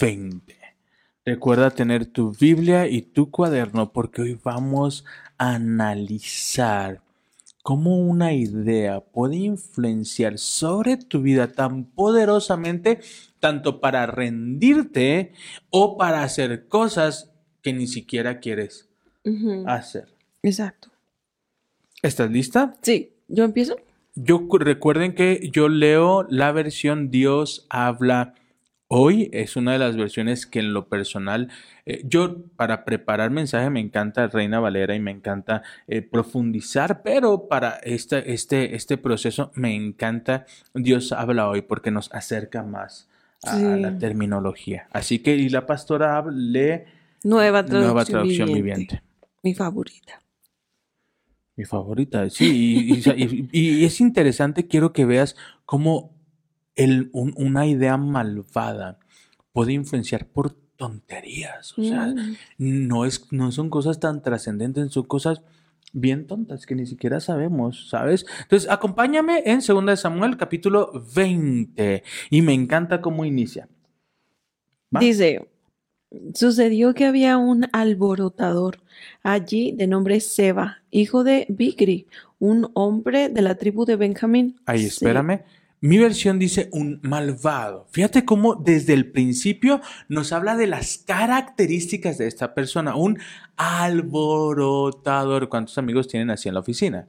20. 0.00 0.56
Recuerda 1.24 1.70
tener 1.70 2.06
tu 2.06 2.32
Biblia 2.32 2.88
y 2.88 3.02
tu 3.02 3.30
cuaderno 3.30 3.92
porque 3.92 4.22
hoy 4.22 4.38
vamos 4.42 5.04
a 5.38 5.54
analizar 5.54 7.01
cómo 7.62 7.96
una 7.98 8.32
idea 8.32 9.00
puede 9.00 9.36
influenciar 9.36 10.38
sobre 10.38 10.96
tu 10.96 11.22
vida 11.22 11.52
tan 11.52 11.84
poderosamente, 11.84 13.00
tanto 13.40 13.80
para 13.80 14.06
rendirte 14.06 15.32
o 15.70 15.96
para 15.96 16.22
hacer 16.22 16.66
cosas 16.68 17.30
que 17.62 17.72
ni 17.72 17.86
siquiera 17.86 18.40
quieres 18.40 18.88
hacer. 19.66 20.08
Exacto. 20.42 20.88
¿Estás 22.02 22.30
lista? 22.30 22.74
Sí, 22.82 23.12
¿yo 23.28 23.44
empiezo? 23.44 23.76
Yo 24.14 24.48
cu- 24.48 24.58
recuerden 24.58 25.14
que 25.14 25.48
yo 25.52 25.68
leo 25.68 26.26
la 26.28 26.50
versión 26.52 27.10
Dios 27.10 27.66
habla 27.70 28.34
hoy. 28.94 29.30
Es 29.32 29.56
una 29.56 29.72
de 29.72 29.78
las 29.78 29.96
versiones 29.96 30.46
que 30.46 30.58
en 30.60 30.72
lo 30.74 30.88
personal, 30.88 31.48
eh, 31.86 32.02
yo 32.04 32.44
para 32.56 32.84
preparar 32.84 33.30
mensaje 33.30 33.70
me 33.70 33.80
encanta 33.80 34.26
Reina 34.28 34.60
Valera 34.60 34.94
y 34.94 35.00
me 35.00 35.10
encanta 35.10 35.62
eh, 35.88 36.02
profundizar, 36.02 37.02
pero 37.02 37.48
para 37.48 37.76
este, 37.82 38.32
este, 38.32 38.76
este 38.76 38.98
proceso 38.98 39.50
me 39.54 39.74
encanta 39.74 40.44
Dios 40.74 41.12
habla 41.12 41.48
hoy 41.48 41.62
porque 41.62 41.90
nos 41.90 42.12
acerca 42.12 42.62
más 42.62 43.08
a, 43.44 43.56
Sí. 43.56 43.62
la 43.80 43.98
terminología. 43.98 44.86
Así 44.92 45.18
que, 45.20 45.34
y 45.36 45.48
la 45.48 45.66
pastora 45.66 46.22
lee 46.30 46.82
Nueva 47.24 47.64
traducción, 47.64 47.82
Nueva 47.84 48.04
Traducción 48.04 48.48
viviente. 48.52 48.62
Viviente. 48.96 49.02
Mi 49.42 49.54
favorita. 49.54 50.20
Mi 51.56 51.64
favorita, 51.64 52.28
sí, 52.30 52.46
y, 52.88 53.10
y- 53.10 53.48
y- 53.52 53.80
y 53.80 53.84
es 53.84 54.00
interesante, 54.00 54.66
quiero 54.66 54.92
que 54.92 55.04
veas 55.04 55.36
cómo 55.66 56.14
el- 56.76 57.10
un- 57.12 57.34
una 57.36 57.66
idea 57.66 57.96
malvada 57.96 58.98
puede 59.52 59.72
influenciar 59.72 60.26
por 60.26 60.52
tonterías, 60.76 61.76
o 61.78 61.82
sea, 61.82 62.06
Mm. 62.08 62.88
no, 62.88 63.04
es, 63.04 63.30
no 63.32 63.52
son 63.52 63.70
cosas 63.70 64.00
tan 64.00 64.22
trascendentes, 64.22 64.90
son 64.92 65.04
cosas 65.04 65.42
bien 65.92 66.26
tontas 66.26 66.64
que 66.66 66.74
ni 66.74 66.86
siquiera 66.86 67.20
sabemos, 67.20 67.88
¿sabes? 67.90 68.24
Entonces, 68.42 68.68
acompáñame 68.70 69.42
en 69.44 69.60
2 69.60 69.86
de 69.86 69.96
Samuel, 69.96 70.36
capítulo 70.38 70.90
20, 71.14 72.02
y 72.30 72.42
me 72.42 72.54
encanta 72.54 73.00
cómo 73.00 73.24
inicia. 73.24 73.68
¿Va? 74.94 75.00
Dice, 75.00 75.46
sucedió 76.34 76.94
que 76.94 77.04
había 77.06 77.36
un 77.38 77.66
alborotador 77.72 78.80
allí 79.22 79.72
de 79.72 79.86
nombre 79.86 80.20
Seba, 80.20 80.82
hijo 80.90 81.24
de 81.24 81.46
Bigri, 81.48 82.06
un 82.38 82.70
hombre 82.74 83.28
de 83.28 83.42
la 83.42 83.54
tribu 83.56 83.84
de 83.84 83.96
Benjamín. 83.96 84.56
Ahí, 84.66 84.86
espérame. 84.86 85.42
Mi 85.82 85.98
versión 85.98 86.38
dice 86.38 86.68
un 86.70 87.00
malvado. 87.02 87.88
Fíjate 87.90 88.24
cómo 88.24 88.54
desde 88.54 88.92
el 88.94 89.10
principio 89.10 89.80
nos 90.08 90.32
habla 90.32 90.56
de 90.56 90.68
las 90.68 90.98
características 90.98 92.18
de 92.18 92.28
esta 92.28 92.54
persona. 92.54 92.94
Un 92.94 93.18
alborotador. 93.56 95.48
¿Cuántos 95.48 95.78
amigos 95.78 96.06
tienen 96.06 96.30
así 96.30 96.46
en 96.48 96.54
la 96.54 96.60
oficina? 96.60 97.08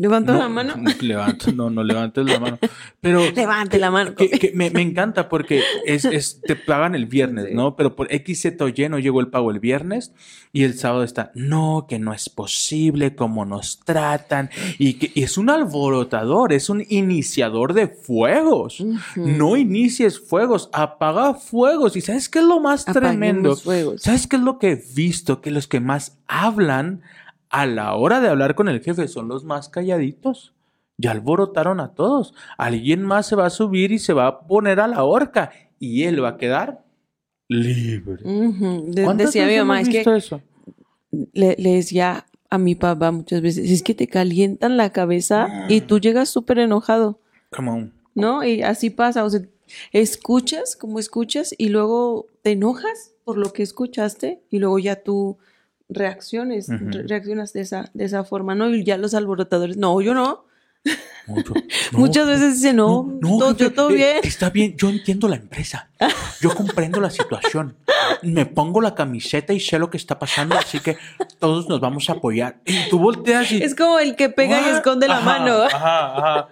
Levanto 0.00 0.32
No, 0.32 0.38
la 0.38 0.48
mano. 0.48 0.74
Levanto, 1.00 1.50
no, 1.50 1.70
no 1.70 1.82
levantes 1.82 2.24
la 2.24 2.38
mano. 2.38 2.58
Pero 3.00 3.20
Levante 3.34 3.78
la 3.80 3.90
mano. 3.90 4.14
que- 4.14 4.30
que 4.30 4.52
me, 4.54 4.70
me 4.70 4.80
encanta 4.80 5.28
porque 5.28 5.60
es, 5.84 6.04
es- 6.04 6.40
te 6.40 6.54
pagan 6.54 6.94
el 6.94 7.06
viernes, 7.06 7.46
Sí. 7.48 7.54
¿no? 7.54 7.74
Pero 7.74 7.96
por 7.96 8.12
X, 8.12 8.42
Z 8.42 8.64
o 8.64 8.68
Y 8.68 8.88
no 8.88 9.00
llegó 9.00 9.18
el 9.20 9.26
pago 9.26 9.50
el 9.50 9.58
viernes 9.58 10.12
y 10.52 10.62
el 10.62 10.74
sábado 10.74 11.02
está, 11.02 11.32
no, 11.34 11.86
que 11.88 11.98
no 11.98 12.12
es 12.14 12.28
posible, 12.28 13.16
cómo 13.16 13.44
nos 13.44 13.80
tratan. 13.80 14.50
Y 14.78 14.94
que 14.94 15.10
y 15.14 15.24
es 15.24 15.36
un 15.36 15.50
alborotador, 15.50 16.52
es 16.52 16.70
un 16.70 16.84
iniciador 16.88 17.72
de 17.74 17.88
fuegos. 17.88 18.78
Ujú. 18.78 18.98
No 19.16 19.56
inicies 19.56 20.20
fuegos, 20.20 20.70
apaga 20.72 21.34
fuegos. 21.34 21.96
¿Y 21.96 22.02
sabes 22.02 22.28
qué 22.28 22.38
es 22.38 22.44
lo 22.44 22.60
más 22.60 22.82
Apaguemos 22.82 23.02
tremendo? 23.10 23.56
fuegos. 23.56 24.02
¿Sabes 24.02 24.28
qué 24.28 24.36
es 24.36 24.42
lo 24.42 24.60
que 24.60 24.70
he 24.70 24.82
visto? 24.94 25.40
Que 25.40 25.50
los 25.50 25.66
que 25.66 25.80
más 25.80 26.18
hablan 26.28 27.02
a 27.50 27.66
la 27.66 27.94
hora 27.94 28.20
de 28.20 28.28
hablar 28.28 28.54
con 28.54 28.68
el 28.68 28.80
jefe 28.80 29.08
son 29.08 29.28
los 29.28 29.44
más 29.44 29.68
calladitos. 29.68 30.54
Ya 31.00 31.12
alborotaron 31.12 31.78
a 31.80 31.94
todos. 31.94 32.34
Alguien 32.56 33.02
más 33.02 33.26
se 33.26 33.36
va 33.36 33.46
a 33.46 33.50
subir 33.50 33.92
y 33.92 33.98
se 33.98 34.12
va 34.12 34.26
a 34.26 34.40
poner 34.46 34.80
a 34.80 34.88
la 34.88 35.04
horca 35.04 35.50
y 35.78 36.02
él 36.04 36.22
va 36.22 36.30
a 36.30 36.36
quedar 36.36 36.84
libre. 37.48 38.22
Ujú. 38.24 38.84
De- 38.92 39.04
¿Cuántas 39.04 39.26
decía 39.32 39.46
mi 39.46 39.56
mamá, 39.58 39.80
es 39.80 39.88
que 39.88 40.00
eso? 40.00 40.40
le, 41.32 41.56
le 41.58 41.74
decía 41.76 42.26
a 42.50 42.58
mi 42.58 42.74
papá 42.74 43.10
muchas 43.12 43.40
veces, 43.42 43.70
es 43.70 43.82
que 43.82 43.94
te 43.94 44.08
calientan 44.08 44.76
la 44.76 44.90
cabeza 44.90 45.66
y 45.68 45.80
tú 45.82 45.98
llegas 46.00 46.28
súper 46.30 46.58
enojado, 46.58 47.20
Come 47.54 47.70
on. 47.70 47.92
¿no? 48.14 48.42
Y 48.44 48.62
así 48.62 48.90
pasa, 48.90 49.24
o 49.24 49.30
sea, 49.30 49.40
escuchas 49.92 50.76
como 50.76 50.98
escuchas 50.98 51.54
y 51.56 51.68
luego 51.68 52.26
te 52.42 52.52
enojas 52.52 53.14
por 53.24 53.36
lo 53.38 53.52
que 53.52 53.62
escuchaste 53.62 54.42
y 54.50 54.58
luego 54.58 54.78
ya 54.78 55.02
tú 55.02 55.38
reacciones, 55.88 56.68
re- 56.68 57.02
reaccionas 57.04 57.52
de 57.52 57.60
esa, 57.62 57.90
de 57.94 58.04
esa 58.04 58.24
forma, 58.24 58.54
¿no? 58.54 58.68
Y 58.74 58.84
ya 58.84 58.96
los 58.98 59.14
alborotadores, 59.14 59.76
no, 59.76 60.00
yo 60.00 60.14
no. 60.14 60.44
Mucho. 61.26 61.54
No, 61.92 61.98
Muchas 62.00 62.26
veces 62.26 62.54
dicen, 62.56 62.76
no, 62.76 63.18
todo, 63.22 63.48
jefe, 63.50 63.64
yo 63.64 63.72
todo 63.72 63.90
eh, 63.90 63.94
bien. 63.94 64.16
Está 64.22 64.50
bien, 64.50 64.76
yo 64.76 64.90
entiendo 64.90 65.26
la 65.28 65.36
empresa. 65.36 65.88
Yo 66.40 66.54
comprendo 66.54 67.00
la 67.00 67.10
situación. 67.10 67.76
Me 68.22 68.44
pongo 68.46 68.80
la 68.82 68.94
camiseta 68.94 69.52
y 69.54 69.58
sé 69.60 69.78
lo 69.78 69.88
que 69.90 69.96
está 69.96 70.18
pasando, 70.18 70.56
así 70.56 70.78
que 70.80 70.96
todos 71.38 71.68
nos 71.68 71.80
vamos 71.80 72.08
a 72.10 72.12
apoyar. 72.12 72.58
Y 72.64 72.88
tú 72.90 72.98
volteas 72.98 73.50
y. 73.52 73.62
Es 73.62 73.74
como 73.74 73.98
el 73.98 74.14
que 74.16 74.28
pega 74.28 74.60
y 74.60 74.64
What? 74.64 74.74
esconde 74.76 75.08
la 75.08 75.16
Ajá, 75.16 75.24
mano. 75.24 75.62
Ajá, 75.62 76.16
ajá. 76.18 76.48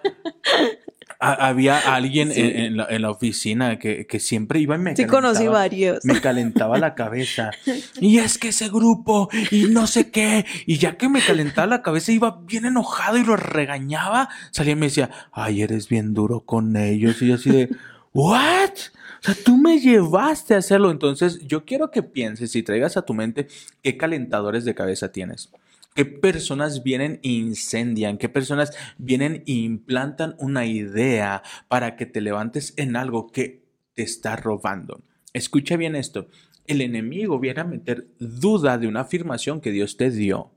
Ha- 1.18 1.48
Había 1.48 1.78
alguien 1.94 2.30
Sí. 2.32 2.40
en, 2.40 2.56
en 2.56 2.76
la, 2.76 2.86
en 2.90 3.02
la 3.02 3.10
oficina 3.10 3.78
que, 3.78 4.06
que 4.06 4.20
siempre 4.20 4.60
iba 4.60 4.74
y 4.76 4.78
me 4.78 4.94
Sí 4.96 5.06
conocí 5.06 5.44
calentaba- 5.44 5.52
varios. 5.58 6.04
Me 6.04 6.20
calentaba 6.20 6.78
la 6.78 6.94
cabeza. 6.94 7.50
Y 8.00 8.18
es 8.18 8.38
que 8.38 8.48
ese 8.48 8.68
grupo, 8.68 9.28
y 9.50 9.64
no 9.64 9.86
sé 9.86 10.10
qué. 10.10 10.44
Y 10.66 10.78
ya 10.78 10.96
que 10.96 11.08
me 11.08 11.20
calentaba 11.20 11.66
la 11.66 11.82
cabeza, 11.82 12.12
iba 12.12 12.40
bien 12.46 12.66
enojado 12.66 13.16
y 13.16 13.24
lo 13.24 13.36
regañaba. 13.36 14.28
Salía 14.50 14.72
y 14.72 14.76
me 14.76 14.86
decía, 14.86 15.10
ay, 15.32 15.62
eres 15.62 15.88
bien 15.88 16.12
duro 16.14 16.40
con 16.40 16.76
ellos. 16.76 17.20
Y 17.22 17.28
yo 17.28 17.34
así 17.36 17.50
de, 17.50 17.70
¿what? 18.12 18.70
O 19.18 19.22
sea, 19.22 19.34
tú 19.44 19.56
me 19.56 19.80
llevaste 19.80 20.54
a 20.54 20.58
hacerlo. 20.58 20.90
Entonces, 20.90 21.40
yo 21.46 21.64
quiero 21.64 21.90
que 21.90 22.02
pienses 22.02 22.54
y 22.54 22.62
traigas 22.62 22.96
a 22.96 23.02
tu 23.02 23.14
mente 23.14 23.48
qué 23.82 23.96
calentadores 23.96 24.64
de 24.64 24.74
cabeza 24.74 25.10
tienes. 25.10 25.50
¿Qué 25.96 26.04
personas 26.04 26.82
vienen 26.82 27.20
e 27.22 27.30
incendian? 27.30 28.18
¿Qué 28.18 28.28
personas 28.28 28.76
vienen 28.98 29.42
e 29.46 29.52
implantan 29.52 30.36
una 30.38 30.66
idea 30.66 31.42
para 31.68 31.96
que 31.96 32.04
te 32.04 32.20
levantes 32.20 32.74
en 32.76 32.96
algo 32.96 33.32
que 33.32 33.64
te 33.94 34.02
está 34.02 34.36
robando? 34.36 35.00
Escucha 35.32 35.78
bien 35.78 35.96
esto. 35.96 36.28
El 36.66 36.82
enemigo 36.82 37.38
viene 37.38 37.62
a 37.62 37.64
meter 37.64 38.08
duda 38.18 38.76
de 38.76 38.88
una 38.88 39.00
afirmación 39.00 39.62
que 39.62 39.70
Dios 39.70 39.96
te 39.96 40.10
dio. 40.10 40.50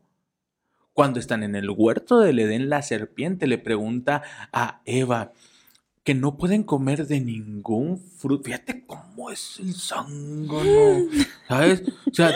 Cuando 0.91 1.21
están 1.21 1.43
en 1.43 1.55
el 1.55 1.69
huerto 1.69 2.19
del 2.19 2.39
Edén, 2.39 2.67
la 2.67 2.81
serpiente 2.81 3.47
le 3.47 3.59
pregunta 3.59 4.23
a 4.51 4.81
Eva 4.83 5.31
que 6.03 6.15
no 6.15 6.35
pueden 6.35 6.63
comer 6.63 7.07
de 7.07 7.21
ningún 7.21 7.97
fruto. 7.97 8.43
Fíjate 8.43 8.85
cómo 8.85 9.31
es 9.31 9.57
el 9.59 9.73
zángano. 9.73 11.07
¿Sabes? 11.47 11.83
O 12.11 12.13
sea, 12.13 12.33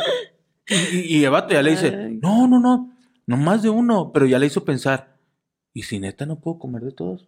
y, 0.68 1.24
Eva 1.24 1.46
ya 1.50 1.62
le 1.62 1.72
dice, 1.72 1.92
no, 2.22 2.48
no, 2.48 2.60
no, 2.60 2.93
no 3.26 3.38
más 3.38 3.64
de 3.64 3.70
uno, 3.70 4.12
pero 4.14 4.26
ya 4.26 4.40
le 4.40 4.48
hizo 4.48 4.66
pensar, 4.66 5.18
¿y 5.74 5.84
si 5.84 6.00
neta 6.00 6.26
no 6.26 6.40
puedo 6.40 6.60
comer 6.60 6.84
de 6.84 6.92
todos? 6.92 7.28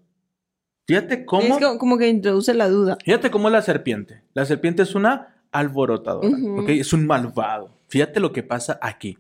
Fíjate 0.88 1.26
cómo, 1.26 1.42
Es 1.58 1.64
como, 1.64 1.78
como 1.80 1.98
que 1.98 2.08
introduce 2.08 2.54
la 2.54 2.70
duda. 2.70 2.98
fíjate 3.04 3.32
cómo 3.32 3.48
es 3.48 3.54
la 3.54 3.62
serpiente. 3.62 4.22
La 4.34 4.46
serpiente 4.46 4.84
es 4.84 4.94
una 4.94 5.36
alborotadora. 5.52 6.28
¿ok? 6.28 6.70
Es 6.70 6.94
un 6.94 7.08
malvado. 7.08 7.72
Fíjate 7.88 8.20
lo 8.20 8.32
que 8.32 8.44
pasa 8.44 8.78
aquí. 8.82 9.18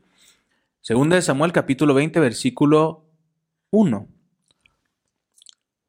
Segunda 0.81 1.15
de 1.15 1.23
Samuel, 1.23 1.51
capítulo 1.51 1.95
20, 1.95 2.19
versículo 2.19 3.05
1. 3.71 4.07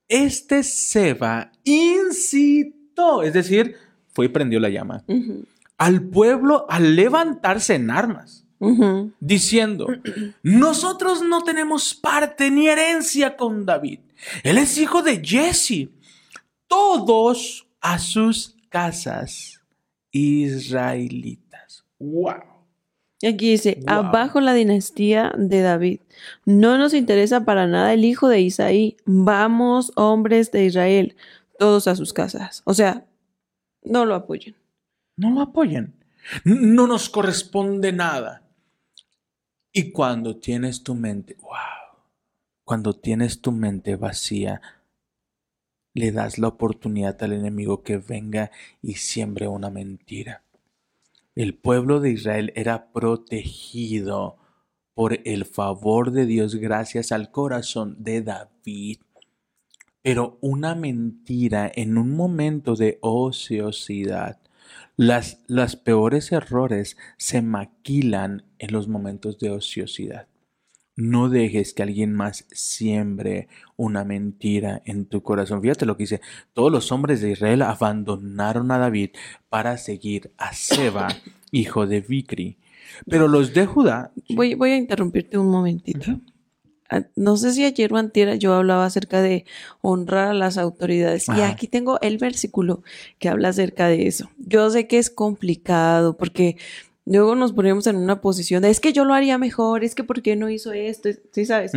Este 0.08 0.62
Seba 0.62 1.52
incitó, 1.64 3.22
es 3.22 3.34
decir, 3.34 3.76
fue 4.12 4.26
y 4.26 4.28
prendió 4.28 4.60
la 4.60 4.70
llama, 4.70 5.04
al 5.76 6.02
pueblo 6.04 6.64
a 6.70 6.80
levantarse 6.80 7.74
en 7.74 7.90
armas 7.90 8.45
diciendo, 9.20 9.86
nosotros 10.42 11.22
no 11.22 11.42
tenemos 11.44 11.94
parte 11.94 12.50
ni 12.50 12.68
herencia 12.68 13.36
con 13.36 13.66
David. 13.66 14.00
Él 14.42 14.58
es 14.58 14.78
hijo 14.78 15.02
de 15.02 15.22
Jesse. 15.24 15.88
Todos 16.68 17.66
a 17.80 17.98
sus 17.98 18.56
casas 18.70 19.60
israelitas. 20.10 21.84
¡Wow! 21.98 22.42
Y 23.20 23.28
aquí 23.28 23.50
dice, 23.52 23.78
Wow. 23.86 23.94
abajo 23.94 24.40
la 24.40 24.52
dinastía 24.52 25.32
de 25.38 25.60
David. 25.62 26.00
No 26.44 26.76
nos 26.76 26.92
interesa 26.92 27.44
para 27.44 27.66
nada 27.66 27.94
el 27.94 28.04
hijo 28.04 28.28
de 28.28 28.40
Isaí. 28.40 28.96
Vamos, 29.06 29.92
hombres 29.96 30.50
de 30.50 30.66
Israel, 30.66 31.16
todos 31.58 31.88
a 31.88 31.96
sus 31.96 32.12
casas. 32.12 32.62
O 32.64 32.74
sea, 32.74 33.06
no 33.82 34.04
lo 34.04 34.14
apoyen. 34.14 34.54
No 35.16 35.30
lo 35.30 35.40
apoyan. 35.40 35.94
N- 36.44 36.58
No 36.74 36.86
nos 36.86 37.08
corresponde 37.08 37.92
nada. 37.92 38.42
Y 39.78 39.92
cuando 39.92 40.36
tienes 40.38 40.82
tu 40.82 40.94
mente, 40.94 41.36
wow, 41.42 42.00
cuando 42.64 42.94
tienes 42.94 43.42
tu 43.42 43.52
mente 43.52 43.96
vacía, 43.96 44.62
le 45.92 46.12
das 46.12 46.38
la 46.38 46.48
oportunidad 46.48 47.22
al 47.22 47.34
enemigo 47.34 47.82
que 47.82 47.98
venga 47.98 48.50
y 48.80 48.94
siembre 48.94 49.48
una 49.48 49.68
mentira. 49.68 50.44
El 51.34 51.52
pueblo 51.52 52.00
de 52.00 52.10
Israel 52.10 52.54
era 52.56 52.90
protegido 52.90 54.38
por 54.94 55.20
el 55.26 55.44
favor 55.44 56.10
de 56.10 56.24
Dios 56.24 56.54
gracias 56.54 57.12
al 57.12 57.30
corazón 57.30 58.02
de 58.02 58.22
David. 58.22 59.00
Pero 60.00 60.38
una 60.40 60.74
mentira 60.74 61.70
en 61.74 61.98
un 61.98 62.16
momento 62.16 62.76
de 62.76 62.96
ociosidad. 63.02 64.40
Las, 64.96 65.44
las 65.46 65.76
peores 65.76 66.32
errores 66.32 66.96
se 67.16 67.42
maquilan 67.42 68.44
en 68.58 68.72
los 68.72 68.88
momentos 68.88 69.38
de 69.38 69.50
ociosidad. 69.50 70.28
No 70.96 71.28
dejes 71.28 71.74
que 71.74 71.82
alguien 71.82 72.14
más 72.14 72.46
siembre 72.50 73.48
una 73.76 74.02
mentira 74.04 74.80
en 74.86 75.04
tu 75.04 75.22
corazón. 75.22 75.60
Fíjate 75.60 75.84
lo 75.84 75.96
que 75.96 76.04
dice. 76.04 76.22
Todos 76.54 76.72
los 76.72 76.90
hombres 76.90 77.20
de 77.20 77.32
Israel 77.32 77.60
abandonaron 77.60 78.70
a 78.70 78.78
David 78.78 79.10
para 79.50 79.76
seguir 79.76 80.32
a 80.38 80.54
Seba, 80.54 81.08
hijo 81.52 81.86
de 81.86 82.00
Vicri. 82.00 82.56
Pero 83.06 83.28
los 83.28 83.52
de 83.52 83.66
Judá... 83.66 84.12
Voy, 84.30 84.54
voy 84.54 84.70
a 84.70 84.76
interrumpirte 84.76 85.36
un 85.36 85.50
momentito. 85.50 86.18
No 87.14 87.36
sé 87.36 87.52
si 87.52 87.64
ayer 87.64 87.92
o 87.92 87.96
antier 87.96 88.38
yo 88.38 88.54
hablaba 88.54 88.84
acerca 88.84 89.20
de 89.22 89.44
honrar 89.80 90.28
a 90.28 90.34
las 90.34 90.58
autoridades. 90.58 91.26
Y 91.28 91.40
aquí 91.40 91.66
tengo 91.66 92.00
el 92.00 92.18
versículo 92.18 92.82
que 93.18 93.28
habla 93.28 93.48
acerca 93.48 93.88
de 93.88 94.06
eso. 94.06 94.30
Yo 94.38 94.70
sé 94.70 94.86
que 94.86 94.98
es 94.98 95.10
complicado 95.10 96.16
porque 96.16 96.56
luego 97.04 97.34
nos 97.34 97.52
ponemos 97.52 97.86
en 97.86 97.96
una 97.96 98.20
posición 98.20 98.62
de 98.62 98.70
es 98.70 98.80
que 98.80 98.92
yo 98.92 99.04
lo 99.04 99.14
haría 99.14 99.38
mejor, 99.38 99.84
es 99.84 99.94
que 99.94 100.04
¿por 100.04 100.22
qué 100.22 100.36
no 100.36 100.50
hizo 100.50 100.72
esto? 100.72 101.08
¿Sí 101.32 101.44
sabes? 101.44 101.72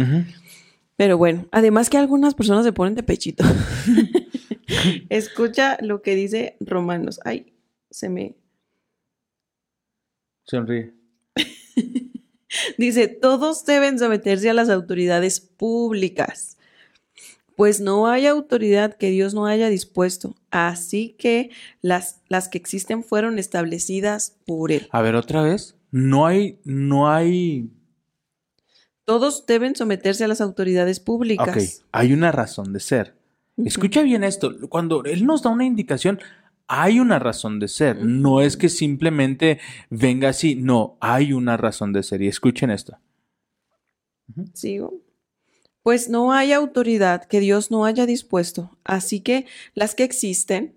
Pero 0.96 1.18
bueno, 1.18 1.48
además 1.52 1.90
que 1.90 1.98
algunas 1.98 2.36
personas 2.36 2.66
se 2.66 2.74
ponen 2.74 2.96
de 2.96 3.04
pechito. 3.04 3.46
Escucha 5.10 5.78
lo 5.82 6.02
que 6.02 6.16
dice 6.16 6.58
Romanos. 6.60 7.20
Ay, 7.24 7.54
se 7.90 8.10
me... 8.10 8.36
Sonríe. 10.44 10.94
Dice, 12.78 13.08
todos 13.08 13.66
deben 13.66 14.00
someterse 14.00 14.50
a 14.50 14.54
las 14.54 14.70
autoridades 14.70 15.40
públicas, 15.40 16.58
pues 17.56 17.82
no 17.82 18.08
hay 18.08 18.26
autoridad 18.26 18.96
que 18.96 19.10
Dios 19.10 19.34
no 19.34 19.46
haya 19.46 19.68
dispuesto. 19.70 20.36
Así 20.50 21.16
que 21.20 21.50
las, 21.82 22.22
las 22.30 22.48
que 22.48 22.58
existen 22.58 23.04
fueron 23.04 23.38
establecidas 23.38 24.38
por 24.46 24.72
Él. 24.72 24.88
A 24.92 25.02
ver, 25.02 25.16
otra 25.16 25.42
vez. 25.42 25.76
No 25.92 26.26
hay, 26.26 26.60
no 26.64 27.12
hay 27.12 27.70
Todos 29.04 29.46
deben 29.46 29.76
someterse 29.76 30.24
a 30.24 30.28
las 30.28 30.40
autoridades 30.40 31.00
públicas. 31.00 31.50
Ok, 31.50 31.88
hay 31.92 32.14
una 32.14 32.32
razón 32.32 32.72
de 32.74 32.80
ser. 32.80 33.16
Escucha 33.58 34.04
bien 34.04 34.24
esto, 34.24 34.70
cuando 34.70 35.04
Él 35.04 35.26
nos 35.26 35.42
da 35.42 35.50
una 35.50 35.66
indicación, 35.66 36.20
hay 36.70 37.00
una 37.00 37.18
razón 37.18 37.60
de 37.60 37.68
ser, 37.68 38.06
no 38.06 38.42
es 38.42 38.56
que 38.56 38.70
simplemente 38.70 39.60
venga 39.90 40.30
así, 40.30 40.54
no, 40.54 40.98
hay 41.02 41.34
una 41.34 41.58
razón 41.58 41.92
de 41.94 42.04
ser. 42.04 42.22
Y 42.22 42.28
escuchen 42.28 42.70
esto. 42.70 43.00
Sigo. 44.54 44.94
Pues 45.82 46.10
no 46.10 46.32
hay 46.32 46.54
autoridad 46.54 47.26
que 47.26 47.40
Dios 47.40 47.72
no 47.72 47.86
haya 47.86 48.06
dispuesto, 48.06 48.78
así 48.84 49.22
que 49.22 49.48
las 49.74 49.96
que 49.96 50.04
existen 50.04 50.76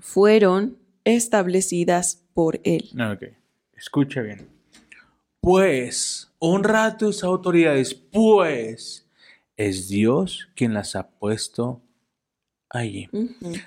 fueron 0.00 0.78
establecidas 1.02 2.22
por 2.32 2.60
Él. 2.62 2.90
Ok, 3.12 3.24
escucha 3.74 4.22
bien. 4.22 4.48
Pues, 5.40 6.32
honra 6.38 6.84
a 6.84 6.96
tus 6.96 7.24
autoridades, 7.24 7.92
pues 7.92 9.08
es 9.56 9.88
Dios 9.88 10.48
quien 10.54 10.74
las 10.74 10.94
ha 10.94 11.10
puesto 11.10 11.82
allí. 12.70 13.08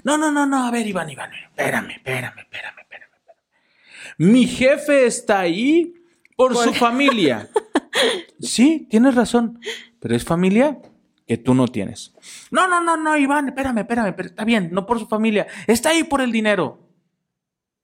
No, 0.04 0.18
no, 0.18 0.32
no, 0.32 0.46
no, 0.46 0.66
a 0.66 0.72
ver, 0.72 0.88
Iván, 0.88 1.10
Iván, 1.10 1.32
espérame, 1.34 1.92
espérame, 1.92 2.40
espérame, 2.40 2.80
espérame. 2.80 2.80
espérame. 2.80 4.18
Mi 4.18 4.48
jefe 4.48 5.06
está 5.06 5.42
ahí 5.42 5.94
por 6.36 6.56
su 6.56 6.74
familia. 6.74 7.50
Sí, 8.40 8.88
tienes 8.90 9.14
razón, 9.14 9.60
pero 10.00 10.16
es 10.16 10.26
familia 10.26 10.82
que 11.28 11.38
tú 11.38 11.54
no 11.54 11.68
tienes. 11.68 12.14
No, 12.50 12.68
no, 12.68 12.82
no, 12.82 12.98
no, 12.98 13.16
Iván, 13.16 13.50
espérame, 13.50 13.78
espérame, 13.78 14.16
pero 14.16 14.30
está 14.30 14.44
bien, 14.44 14.70
no 14.72 14.86
por 14.88 15.00
su 15.00 15.08
familia, 15.08 15.48
está 15.68 15.90
ahí 15.90 16.04
por 16.04 16.20
el 16.20 16.32
dinero. 16.32 16.90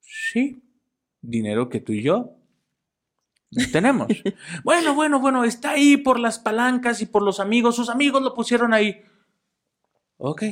Sí, 0.01 0.63
dinero 1.21 1.69
que 1.69 1.79
tú 1.79 1.93
y 1.93 2.01
yo 2.01 2.35
no 3.51 3.63
tenemos. 3.71 4.07
bueno, 4.63 4.95
bueno, 4.95 5.19
bueno, 5.19 5.43
está 5.43 5.71
ahí 5.71 5.95
por 5.95 6.19
las 6.19 6.39
palancas 6.39 7.01
y 7.01 7.05
por 7.05 7.21
los 7.21 7.39
amigos, 7.39 7.75
sus 7.75 7.89
amigos 7.89 8.21
lo 8.21 8.33
pusieron 8.33 8.73
ahí. 8.73 9.01
Ok, 10.17 10.43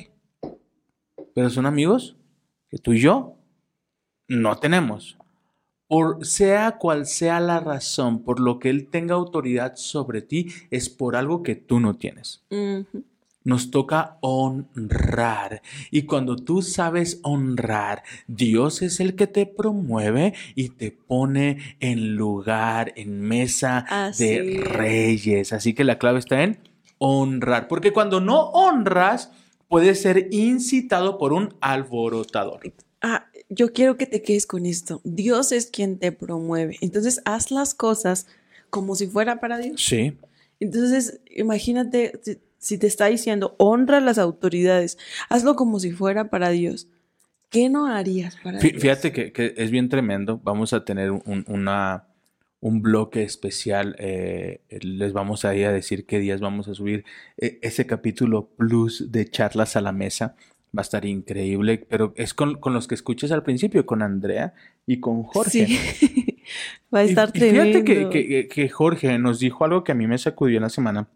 pero 1.38 1.52
son 1.52 1.67
amigos 1.67 2.15
que 2.67 2.80
tú 2.80 2.93
y 2.93 3.00
yo 3.00 3.36
no 4.28 4.58
tenemos. 4.58 5.19
Por 5.88 6.26
sea 6.26 6.80
cual 6.80 7.06
sea 7.06 7.39
la 7.39 7.60
razón 7.60 8.23
por 8.23 8.39
lo 8.39 8.58
que 8.58 8.71
Él 8.71 8.88
tenga 8.88 9.13
autoridad 9.13 9.76
sobre 9.76 10.23
ti, 10.23 10.47
es 10.71 10.89
por 10.89 11.15
algo 11.15 11.43
que 11.43 11.54
tú 11.54 11.80
no 11.80 11.95
tienes. 11.95 12.43
Nos 13.43 13.69
toca 13.69 14.17
honrar. 14.21 15.62
Y 15.91 16.08
cuando 16.08 16.38
tú 16.38 16.63
sabes 16.63 17.19
honrar, 17.21 18.02
Dios 18.26 18.82
es 18.82 19.00
el 19.00 19.13
que 19.13 19.28
te 19.28 19.45
promueve 19.45 20.34
y 20.56 20.69
te 20.69 20.89
pone 20.89 21.78
en 21.80 22.15
lugar, 22.15 22.93
en 22.95 23.21
mesa 23.21 23.86
Así 23.88 24.23
de 24.23 24.56
es. 24.56 24.67
reyes. 24.71 25.54
Así 25.54 25.76
que 25.76 25.84
la 25.84 26.00
clave 26.00 26.17
está 26.17 26.41
en 26.41 26.58
honrar. 26.97 27.67
Porque 27.67 27.93
cuando 27.93 28.21
no 28.21 28.50
honras, 28.50 29.32
puedes 29.68 30.02
ser 30.02 30.28
incitado 30.32 31.18
por 31.18 31.34
un 31.34 31.54
alborotador. 31.62 32.74
Ah, 33.02 33.28
yo 33.50 33.74
quiero 33.74 33.98
que 33.98 34.06
te 34.06 34.22
quedes 34.22 34.46
con 34.48 34.66
esto. 34.66 35.02
Dios 35.04 35.52
es 35.52 35.68
quien 35.68 36.00
te 36.00 36.12
promueve. 36.12 36.78
Entonces, 36.82 37.22
haz 37.26 37.52
las 37.52 37.74
cosas 37.74 38.28
como 38.70 38.96
si 38.96 39.08
fuera 39.08 39.40
para 39.40 39.58
Dios. 39.60 39.82
Sí. 39.84 40.18
Entonces, 40.60 41.20
imagínate 41.36 42.20
si, 42.58 42.78
te 42.78 42.88
está 42.88 43.06
diciendo, 43.06 43.56
honra 43.60 43.98
a 43.98 44.02
las 44.02 44.18
autoridades, 44.18 44.98
hazlo 45.30 45.56
como 45.56 45.80
si 45.80 45.92
fuera 45.92 46.30
para 46.30 46.50
Dios. 46.50 46.88
¿Qué 47.50 47.70
no 47.70 47.86
harías 47.86 48.36
para 48.44 48.60
Fí- 48.60 48.72
Dios? 48.72 48.82
Fíjate 48.82 49.12
que, 49.14 49.32
que 49.32 49.54
es 49.56 49.72
bien 49.72 49.88
tremendo. 49.88 50.42
Vamos 50.44 50.74
a 50.74 50.84
tener 50.84 51.12
un, 51.12 51.46
una, 51.48 52.08
un 52.60 52.82
bloque 52.82 53.24
especial. 53.24 53.96
eh, 54.00 54.62
les 54.82 55.13
vamos 55.13 55.46
a 55.46 55.56
ir 55.56 55.65
a 55.65 55.72
decir 55.72 56.06
qué 56.06 56.20
días 56.20 56.41
vamos 56.41 56.67
a 56.67 56.74
subir 56.74 57.06
eh, 57.38 57.60
ese 57.62 57.86
capítulo 57.86 58.48
plus 58.58 59.12
de 59.12 59.30
charlas 59.30 59.76
a 59.76 59.82
la 59.82 59.91
mesa. 59.91 60.36
Va 60.78 60.82
a 60.82 60.84
estar 60.84 61.06
increíble, 61.06 61.86
pero 61.89 62.13
es 62.17 62.34
con, 62.34 62.60
con 62.60 62.74
los 62.74 62.88
que 62.88 62.96
escuchas 62.96 63.32
al 63.32 63.43
principio, 63.43 63.86
con 63.86 64.02
Andrea 64.02 64.54
y 64.86 65.00
con 65.00 65.24
Jorge. 65.24 65.65
Sí. 65.67 66.43
Va 66.93 67.00
a 67.00 67.06
Y- 67.06 67.10
estar 67.10 67.32
y, 67.34 67.39
fíjate 67.39 67.72
que, 67.72 67.82
tremendo. 67.84 68.10
que- 68.12 68.48
que 68.48 68.70
Jorge 68.70 69.17
nos 69.20 69.39
dijo 69.39 69.63
algo 69.65 69.84
que 69.84 69.91
a 69.91 69.96
mí 69.96 70.08
me 70.08 70.17
sacudió 70.17 70.58
en 70.58 70.63
la 70.63 70.70
semana. 70.70 71.08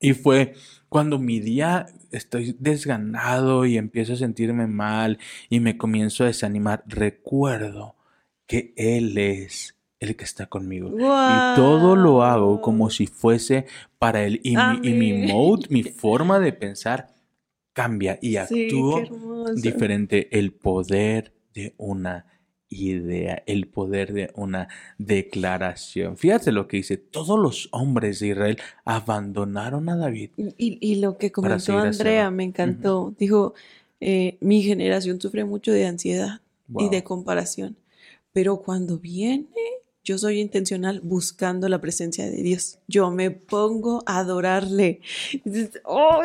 Y 0.00 0.14
fue 0.14 0.54
cuando 0.88 1.18
mi 1.18 1.40
día 1.40 1.86
estoy 2.10 2.56
desganado 2.58 3.66
y 3.66 3.76
empiezo 3.76 4.14
a 4.14 4.16
sentirme 4.16 4.66
mal 4.66 5.18
y 5.50 5.60
me 5.60 5.76
comienzo 5.76 6.24
a 6.24 6.28
desanimar, 6.28 6.82
recuerdo 6.86 7.96
que 8.46 8.72
Él 8.76 9.16
es 9.18 9.76
el 10.00 10.16
que 10.16 10.24
está 10.24 10.46
conmigo. 10.46 10.90
Y 10.90 11.56
todo 11.56 11.94
lo 11.94 12.22
hago 12.22 12.60
como 12.60 12.90
si 12.90 13.06
fuese 13.06 13.66
para 13.98 14.24
Él. 14.24 14.40
Y, 14.42 14.56
mi, 14.56 14.88
y 14.88 14.92
mi 14.94 15.32
mode, 15.32 15.66
mi 15.70 15.82
forma 16.02 16.40
de 16.40 16.52
pensar 16.52 17.14
cambia 17.72 18.18
y 18.20 18.36
actúo 18.36 19.02
diferente. 19.54 20.36
El 20.36 20.52
poder 20.52 21.32
de 21.54 21.74
una 21.76 22.26
idea, 22.70 23.42
el 23.46 23.68
poder 23.68 24.12
de 24.12 24.30
una 24.34 24.68
declaración. 24.96 26.16
Fíjate 26.16 26.52
lo 26.52 26.66
que 26.68 26.78
dice, 26.78 26.96
todos 26.96 27.38
los 27.38 27.68
hombres 27.72 28.20
de 28.20 28.28
Israel 28.28 28.58
abandonaron 28.84 29.88
a 29.88 29.96
David. 29.96 30.30
Y, 30.36 30.78
y 30.80 31.00
lo 31.00 31.18
que 31.18 31.32
comentó 31.32 31.78
Andrea 31.78 32.30
me 32.30 32.44
encantó. 32.44 33.14
Dijo, 33.18 33.54
eh, 34.00 34.38
mi 34.40 34.62
generación 34.62 35.20
sufre 35.20 35.44
mucho 35.44 35.72
de 35.72 35.86
ansiedad 35.86 36.40
y 36.78 36.88
de 36.88 37.02
comparación, 37.02 37.76
pero 38.32 38.62
cuando 38.62 38.98
viene, 38.98 39.48
yo 40.02 40.16
soy 40.18 40.40
intencional 40.40 41.00
buscando 41.02 41.68
la 41.68 41.80
presencia 41.80 42.24
de 42.24 42.42
Dios. 42.42 42.78
Yo 42.88 43.10
me 43.10 43.30
pongo 43.30 44.02
a 44.06 44.18
adorarle. 44.20 45.00
Dices, 45.44 45.80
¡Oh, 45.84 46.20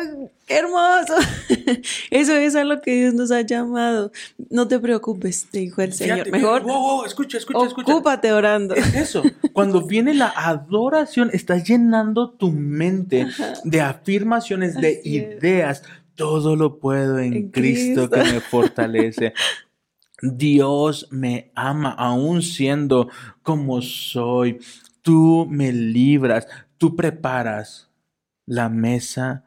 qué 0.46 0.56
hermoso! 0.56 1.14
Eso 2.10 2.34
es 2.36 2.56
a 2.56 2.64
lo 2.64 2.80
que 2.80 2.94
Dios 3.00 3.14
nos 3.14 3.30
ha 3.30 3.42
llamado. 3.42 4.12
No 4.50 4.66
te 4.66 4.78
preocupes, 4.78 5.46
te 5.50 5.58
dijo 5.58 5.82
el 5.82 5.92
Señor. 5.92 6.16
Fíjate, 6.24 6.30
Mejor 6.32 6.62
wow, 6.62 6.72
wow, 6.80 7.04
escucha, 7.04 7.36
escucha, 7.38 7.66
escucha. 7.66 7.92
ocúpate 7.92 8.32
orando. 8.32 8.74
Es 8.74 8.94
eso. 8.94 9.22
Cuando 9.52 9.82
viene 9.86 10.14
la 10.14 10.28
adoración, 10.34 11.30
estás 11.32 11.68
llenando 11.68 12.30
tu 12.30 12.52
mente 12.52 13.26
de 13.64 13.80
afirmaciones, 13.82 14.74
de 14.74 14.92
es. 15.00 15.06
ideas. 15.06 15.82
Todo 16.14 16.56
lo 16.56 16.78
puedo 16.78 17.18
en, 17.18 17.34
En 17.34 17.50
Cristo, 17.50 18.08
Cristo. 18.08 18.24
que 18.24 18.32
me 18.32 18.40
fortalece. 18.40 19.34
Dios 20.22 21.08
me 21.10 21.50
ama 21.54 21.90
aún 21.90 22.42
siendo 22.42 23.08
como 23.42 23.82
soy. 23.82 24.58
Tú 25.02 25.46
me 25.48 25.72
libras, 25.72 26.48
tú 26.78 26.96
preparas 26.96 27.90
la 28.46 28.68
mesa 28.68 29.44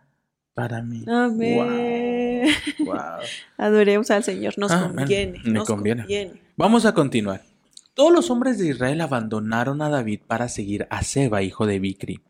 para 0.54 0.82
mí. 0.82 1.04
Amén. 1.08 2.48
Wow, 2.80 2.88
wow. 2.88 2.96
Adoremos 3.58 4.12
al 4.12 4.24
Señor, 4.24 4.58
nos 4.58 4.72
Amén. 4.72 4.96
conviene. 4.96 5.42
Me 5.44 5.52
nos 5.52 5.68
conviene. 5.68 6.02
conviene. 6.04 6.42
Vamos 6.56 6.86
a 6.86 6.94
continuar. 6.94 7.42
Todos 7.94 8.14
los 8.14 8.30
hombres 8.30 8.58
de 8.58 8.70
Israel 8.70 9.02
abandonaron 9.02 9.82
a 9.82 9.90
David 9.90 10.22
para 10.26 10.48
seguir 10.48 10.88
a 10.90 11.04
Seba, 11.04 11.42
hijo 11.42 11.66
de 11.66 11.80
Bicri. 11.80 12.22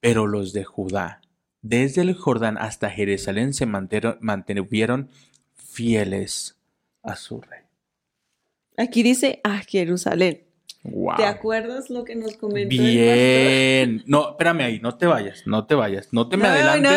Pero 0.00 0.26
los 0.26 0.52
de 0.52 0.64
Judá, 0.64 1.20
desde 1.62 2.02
el 2.02 2.14
Jordán 2.14 2.58
hasta 2.58 2.90
Jerusalén, 2.90 3.54
se 3.54 3.66
mantuvieron 3.66 5.10
fieles 5.54 6.56
a 7.02 7.16
su 7.16 7.40
rey. 7.40 7.65
Aquí 8.76 9.02
dice 9.02 9.40
a 9.44 9.58
Jerusalén. 9.58 10.42
Wow. 10.82 11.16
¿Te 11.16 11.24
acuerdas 11.24 11.90
lo 11.90 12.04
que 12.04 12.14
nos 12.14 12.36
comentó? 12.36 12.74
el 12.74 12.80
Bien. 12.80 14.02
No, 14.06 14.30
espérame 14.30 14.60
ahí, 14.60 14.80
no 14.80 14.96
te 14.96 15.06
vayas, 15.06 15.42
no 15.46 15.66
te 15.66 15.74
vayas, 15.74 16.12
no 16.12 16.28
te 16.28 16.36
me? 16.36 16.44
No, 16.44 16.50
adelantes. 16.50 16.92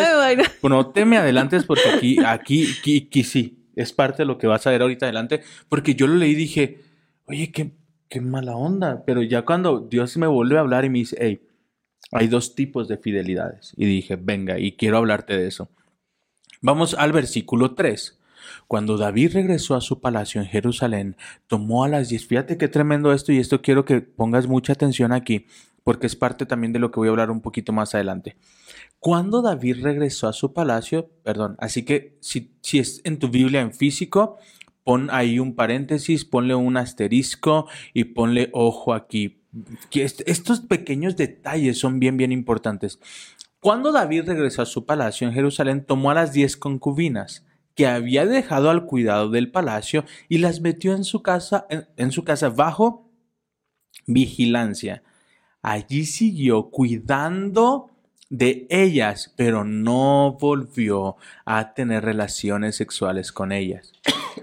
no, 0.62 0.68
no. 0.68 0.76
No 0.76 0.90
te 0.90 1.04
me 1.04 1.16
adelantes 1.16 1.64
porque 1.64 1.88
aquí, 1.88 2.18
aquí, 2.24 2.68
aquí, 2.78 3.06
aquí 3.08 3.24
sí, 3.24 3.66
es 3.74 3.92
parte 3.92 4.18
de 4.18 4.26
lo 4.26 4.38
que 4.38 4.46
vas 4.46 4.66
a 4.66 4.70
ver 4.70 4.82
ahorita 4.82 5.06
adelante, 5.06 5.42
porque 5.68 5.94
yo 5.94 6.06
lo 6.06 6.14
leí 6.14 6.32
y 6.32 6.36
dije, 6.36 6.80
oye, 7.26 7.50
qué, 7.50 7.72
qué 8.08 8.20
mala 8.20 8.54
onda, 8.54 9.02
pero 9.04 9.22
ya 9.22 9.42
cuando 9.42 9.80
Dios 9.80 10.16
me 10.16 10.28
vuelve 10.28 10.56
a 10.56 10.60
hablar 10.60 10.84
y 10.84 10.90
me 10.90 11.00
dice, 11.00 11.16
hey, 11.20 11.42
hay 12.12 12.28
dos 12.28 12.54
tipos 12.54 12.86
de 12.86 12.96
fidelidades, 12.96 13.72
y 13.76 13.86
dije, 13.86 14.16
venga, 14.16 14.58
y 14.58 14.72
quiero 14.72 14.98
hablarte 14.98 15.36
de 15.36 15.48
eso. 15.48 15.68
Vamos 16.60 16.94
al 16.94 17.12
versículo 17.12 17.74
3. 17.74 18.19
Cuando 18.66 18.96
David 18.96 19.32
regresó 19.34 19.74
a 19.74 19.80
su 19.80 20.00
palacio 20.00 20.40
en 20.40 20.46
Jerusalén, 20.46 21.16
tomó 21.46 21.84
a 21.84 21.88
las 21.88 22.08
diez. 22.08 22.26
Fíjate 22.26 22.56
qué 22.56 22.68
tremendo 22.68 23.12
esto, 23.12 23.32
y 23.32 23.38
esto 23.38 23.62
quiero 23.62 23.84
que 23.84 24.00
pongas 24.00 24.46
mucha 24.46 24.72
atención 24.72 25.12
aquí, 25.12 25.46
porque 25.84 26.06
es 26.06 26.16
parte 26.16 26.46
también 26.46 26.72
de 26.72 26.78
lo 26.78 26.90
que 26.90 27.00
voy 27.00 27.08
a 27.08 27.10
hablar 27.10 27.30
un 27.30 27.40
poquito 27.40 27.72
más 27.72 27.94
adelante. 27.94 28.36
Cuando 28.98 29.42
David 29.42 29.82
regresó 29.82 30.28
a 30.28 30.32
su 30.32 30.52
palacio, 30.52 31.10
perdón, 31.22 31.56
así 31.58 31.84
que 31.84 32.18
si, 32.20 32.52
si 32.60 32.78
es 32.78 33.00
en 33.04 33.18
tu 33.18 33.28
Biblia 33.28 33.60
en 33.60 33.72
físico, 33.72 34.38
pon 34.84 35.08
ahí 35.10 35.38
un 35.38 35.54
paréntesis, 35.54 36.24
ponle 36.24 36.54
un 36.54 36.76
asterisco 36.76 37.66
y 37.94 38.04
ponle 38.04 38.50
ojo 38.52 38.92
aquí. 38.92 39.40
Estos 39.92 40.60
pequeños 40.60 41.16
detalles 41.16 41.78
son 41.78 41.98
bien, 41.98 42.16
bien 42.16 42.32
importantes. 42.32 42.98
Cuando 43.60 43.92
David 43.92 44.24
regresó 44.26 44.62
a 44.62 44.66
su 44.66 44.86
palacio 44.86 45.26
en 45.26 45.34
Jerusalén, 45.34 45.84
tomó 45.84 46.10
a 46.10 46.14
las 46.14 46.32
diez 46.32 46.56
concubinas 46.56 47.44
que 47.74 47.86
había 47.86 48.26
dejado 48.26 48.70
al 48.70 48.84
cuidado 48.86 49.30
del 49.30 49.50
palacio 49.50 50.04
y 50.28 50.38
las 50.38 50.60
metió 50.60 50.94
en 50.94 51.04
su 51.04 51.22
casa, 51.22 51.66
en, 51.96 52.12
su 52.12 52.24
casa 52.24 52.50
bajo 52.50 53.10
vigilancia. 54.06 55.02
Allí 55.62 56.04
siguió 56.06 56.70
cuidando 56.70 57.90
de 58.28 58.66
ellas, 58.70 59.32
pero 59.36 59.64
no 59.64 60.36
volvió 60.40 61.16
a 61.44 61.74
tener 61.74 62.04
relaciones 62.04 62.76
sexuales 62.76 63.32
con 63.32 63.52
ellas. 63.52 63.92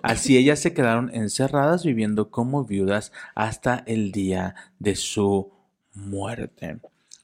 Así 0.04 0.38
ellas 0.38 0.60
se 0.60 0.74
quedaron 0.74 1.14
encerradas 1.14 1.86
viviendo 1.86 2.30
como 2.30 2.66
viudas 2.66 3.12
hasta 3.36 3.84
el 3.88 4.12
día 4.12 4.56
de 4.80 4.96
su 4.96 5.52
muerte. 5.94 6.80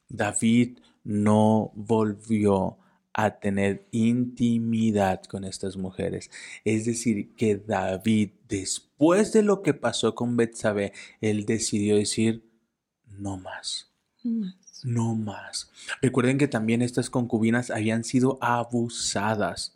David 0.08 0.78
no 1.04 1.70
volvió 1.74 2.78
a 3.14 3.38
tener 3.38 3.86
intimidad 3.92 5.22
con 5.22 5.44
estas 5.44 5.76
mujeres. 5.76 6.30
Es 6.64 6.84
decir, 6.84 7.34
que 7.36 7.56
David, 7.56 8.30
después 8.48 9.32
de 9.32 9.42
lo 9.42 9.62
que 9.62 9.72
pasó 9.72 10.14
con 10.14 10.36
Betsabé, 10.36 10.92
él 11.20 11.46
decidió 11.46 11.96
decir, 11.96 12.44
no 13.06 13.38
más. 13.38 13.88
No 14.82 15.14
más. 15.14 15.70
Recuerden 16.02 16.38
que 16.38 16.48
también 16.48 16.82
estas 16.82 17.08
concubinas 17.08 17.70
habían 17.70 18.04
sido 18.04 18.36
abusadas 18.40 19.74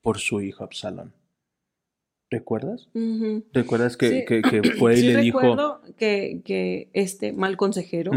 por 0.00 0.18
su 0.18 0.40
hijo 0.40 0.64
Absalón. 0.64 1.12
¿Recuerdas? 2.30 2.88
¿Recuerdas 3.52 3.96
que, 3.96 4.08
Sí. 4.10 4.24
que- 4.26 4.42
que 4.42 4.62
fue 4.78 4.94
y 4.94 4.96
Sí 5.02 5.06
le 5.12 5.20
dijo... 5.22 5.38
recuerdo 5.40 5.80
que, 5.96 6.40
que 6.44 6.88
este 6.92 7.32
mal 7.32 7.56
consejero. 7.56 8.10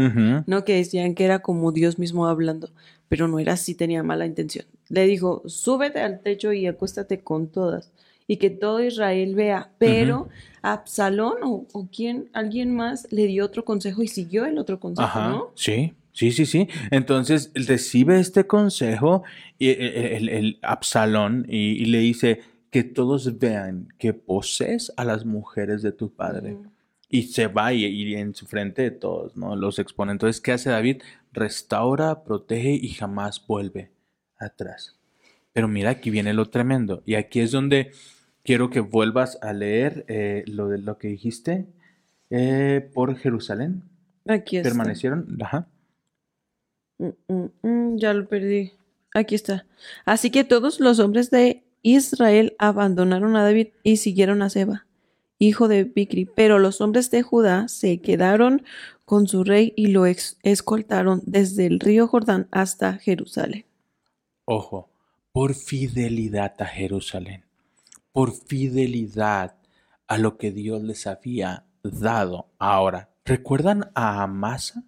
¿no? 0.46 0.64
Que 0.64 0.74
decían 0.74 1.14
que 1.14 1.24
era 1.24 1.38
como 1.40 1.70
Dios 1.72 1.98
mismo 1.98 2.26
hablando, 2.26 2.70
pero 3.08 3.28
no 3.28 3.38
era 3.38 3.52
así, 3.52 3.74
tenía 3.74 4.02
mala 4.02 4.26
intención. 4.26 4.64
Le 4.88 5.06
dijo, 5.06 5.42
súbete 5.46 6.00
al 6.00 6.20
techo 6.20 6.52
y 6.52 6.66
acuéstate 6.66 7.20
con 7.20 7.46
todas 7.48 7.92
y 8.26 8.36
que 8.36 8.50
todo 8.50 8.80
Israel 8.82 9.34
vea, 9.34 9.70
pero 9.78 10.28
Absalón 10.62 11.38
o, 11.42 11.66
o 11.72 11.88
quién, 11.94 12.28
alguien 12.32 12.74
más 12.74 13.08
le 13.10 13.26
dio 13.26 13.44
otro 13.44 13.64
consejo 13.64 14.02
y 14.02 14.08
siguió 14.08 14.44
el 14.44 14.58
otro 14.58 14.78
consejo, 14.78 15.08
Ajá, 15.08 15.28
¿no? 15.28 15.50
sí, 15.54 15.94
sí, 16.12 16.30
sí, 16.30 16.46
sí. 16.46 16.68
Entonces 16.92 17.50
él 17.54 17.66
recibe 17.66 18.20
este 18.20 18.46
consejo, 18.46 19.24
y 19.58 19.70
el, 19.70 19.80
el- 19.80 20.28
el 20.28 20.58
Absalón, 20.62 21.44
y, 21.48 21.72
y 21.82 21.86
le 21.86 21.98
dice 21.98 22.40
que 22.70 22.84
todos 22.84 23.38
vean 23.38 23.88
que 23.98 24.12
posees 24.14 24.92
a 24.96 25.04
las 25.04 25.24
mujeres 25.24 25.82
de 25.82 25.92
tu 25.92 26.10
padre. 26.12 26.56
Y 27.08 27.24
se 27.24 27.48
va 27.48 27.72
y, 27.72 27.84
y 27.84 28.14
en 28.14 28.34
su 28.34 28.46
frente 28.46 28.82
de 28.82 28.90
todos, 28.92 29.36
¿no? 29.36 29.56
Los 29.56 29.78
expone. 29.80 30.12
Entonces, 30.12 30.40
¿qué 30.40 30.52
hace 30.52 30.70
David? 30.70 31.02
Restaura, 31.32 32.22
protege 32.22 32.70
y 32.72 32.90
jamás 32.90 33.44
vuelve 33.44 33.90
atrás. 34.38 34.96
Pero 35.52 35.66
mira, 35.66 35.90
aquí 35.90 36.10
viene 36.10 36.32
lo 36.32 36.46
tremendo. 36.50 37.02
Y 37.04 37.16
aquí 37.16 37.40
es 37.40 37.50
donde 37.50 37.90
quiero 38.44 38.70
que 38.70 38.80
vuelvas 38.80 39.38
a 39.42 39.52
leer 39.52 40.04
eh, 40.08 40.44
lo 40.46 40.68
de 40.68 40.78
lo 40.78 40.98
que 40.98 41.08
dijiste. 41.08 41.66
Eh, 42.30 42.88
por 42.94 43.16
Jerusalén 43.16 43.82
Aquí 44.28 44.58
está. 44.58 44.68
permanecieron. 44.68 45.36
Ajá. 45.42 45.66
Mm, 46.98 47.08
mm, 47.28 47.46
mm, 47.62 47.96
ya 47.98 48.14
lo 48.14 48.28
perdí. 48.28 48.72
Aquí 49.14 49.34
está. 49.34 49.66
Así 50.04 50.30
que 50.30 50.44
todos 50.44 50.78
los 50.78 51.00
hombres 51.00 51.30
de 51.30 51.64
Israel 51.82 52.54
abandonaron 52.58 53.36
a 53.36 53.44
David 53.44 53.68
y 53.82 53.96
siguieron 53.96 54.42
a 54.42 54.50
Seba, 54.50 54.86
hijo 55.38 55.68
de 55.68 55.84
Bicri. 55.84 56.26
Pero 56.26 56.58
los 56.58 56.80
hombres 56.80 57.10
de 57.10 57.22
Judá 57.22 57.68
se 57.68 58.00
quedaron 58.00 58.64
con 59.04 59.26
su 59.26 59.44
rey 59.44 59.72
y 59.76 59.88
lo 59.88 60.06
escoltaron 60.06 61.22
desde 61.24 61.66
el 61.66 61.80
río 61.80 62.06
Jordán 62.06 62.48
hasta 62.50 62.94
Jerusalén. 62.94 63.66
Ojo, 64.44 64.90
por 65.32 65.54
fidelidad 65.54 66.54
a 66.60 66.66
Jerusalén, 66.66 67.44
por 68.12 68.32
fidelidad 68.32 69.56
a 70.06 70.18
lo 70.18 70.38
que 70.38 70.50
Dios 70.50 70.82
les 70.82 71.06
había 71.06 71.64
dado. 71.82 72.50
Ahora, 72.58 73.10
¿recuerdan 73.24 73.90
a 73.94 74.22
Amasa? 74.22 74.84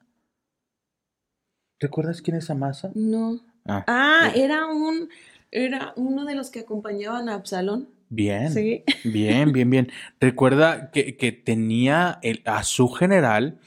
¿Recuerdas 1.78 2.22
quién 2.22 2.36
es 2.36 2.50
Amasa? 2.50 2.90
No. 2.94 3.40
Ah, 3.66 3.84
Ah, 3.86 4.32
eh, 4.34 4.44
era 4.44 4.66
un, 4.66 5.08
era 5.52 5.92
uno 5.96 6.24
de 6.24 6.34
los 6.34 6.50
que 6.50 6.60
acompañaban 6.60 7.28
a 7.28 7.34
Absalón. 7.34 7.88
bien, 8.08 8.50
Sí. 8.52 8.82
bien, 9.04 9.52
bien, 9.52 9.70
bien. 9.70 9.88
Recuerda 10.20 10.90
que, 10.90 11.16
que 11.16 11.32
tenía 11.32 12.18
el- 12.22 12.42
a 12.44 12.62
su 12.64 12.88
general, 12.88 13.58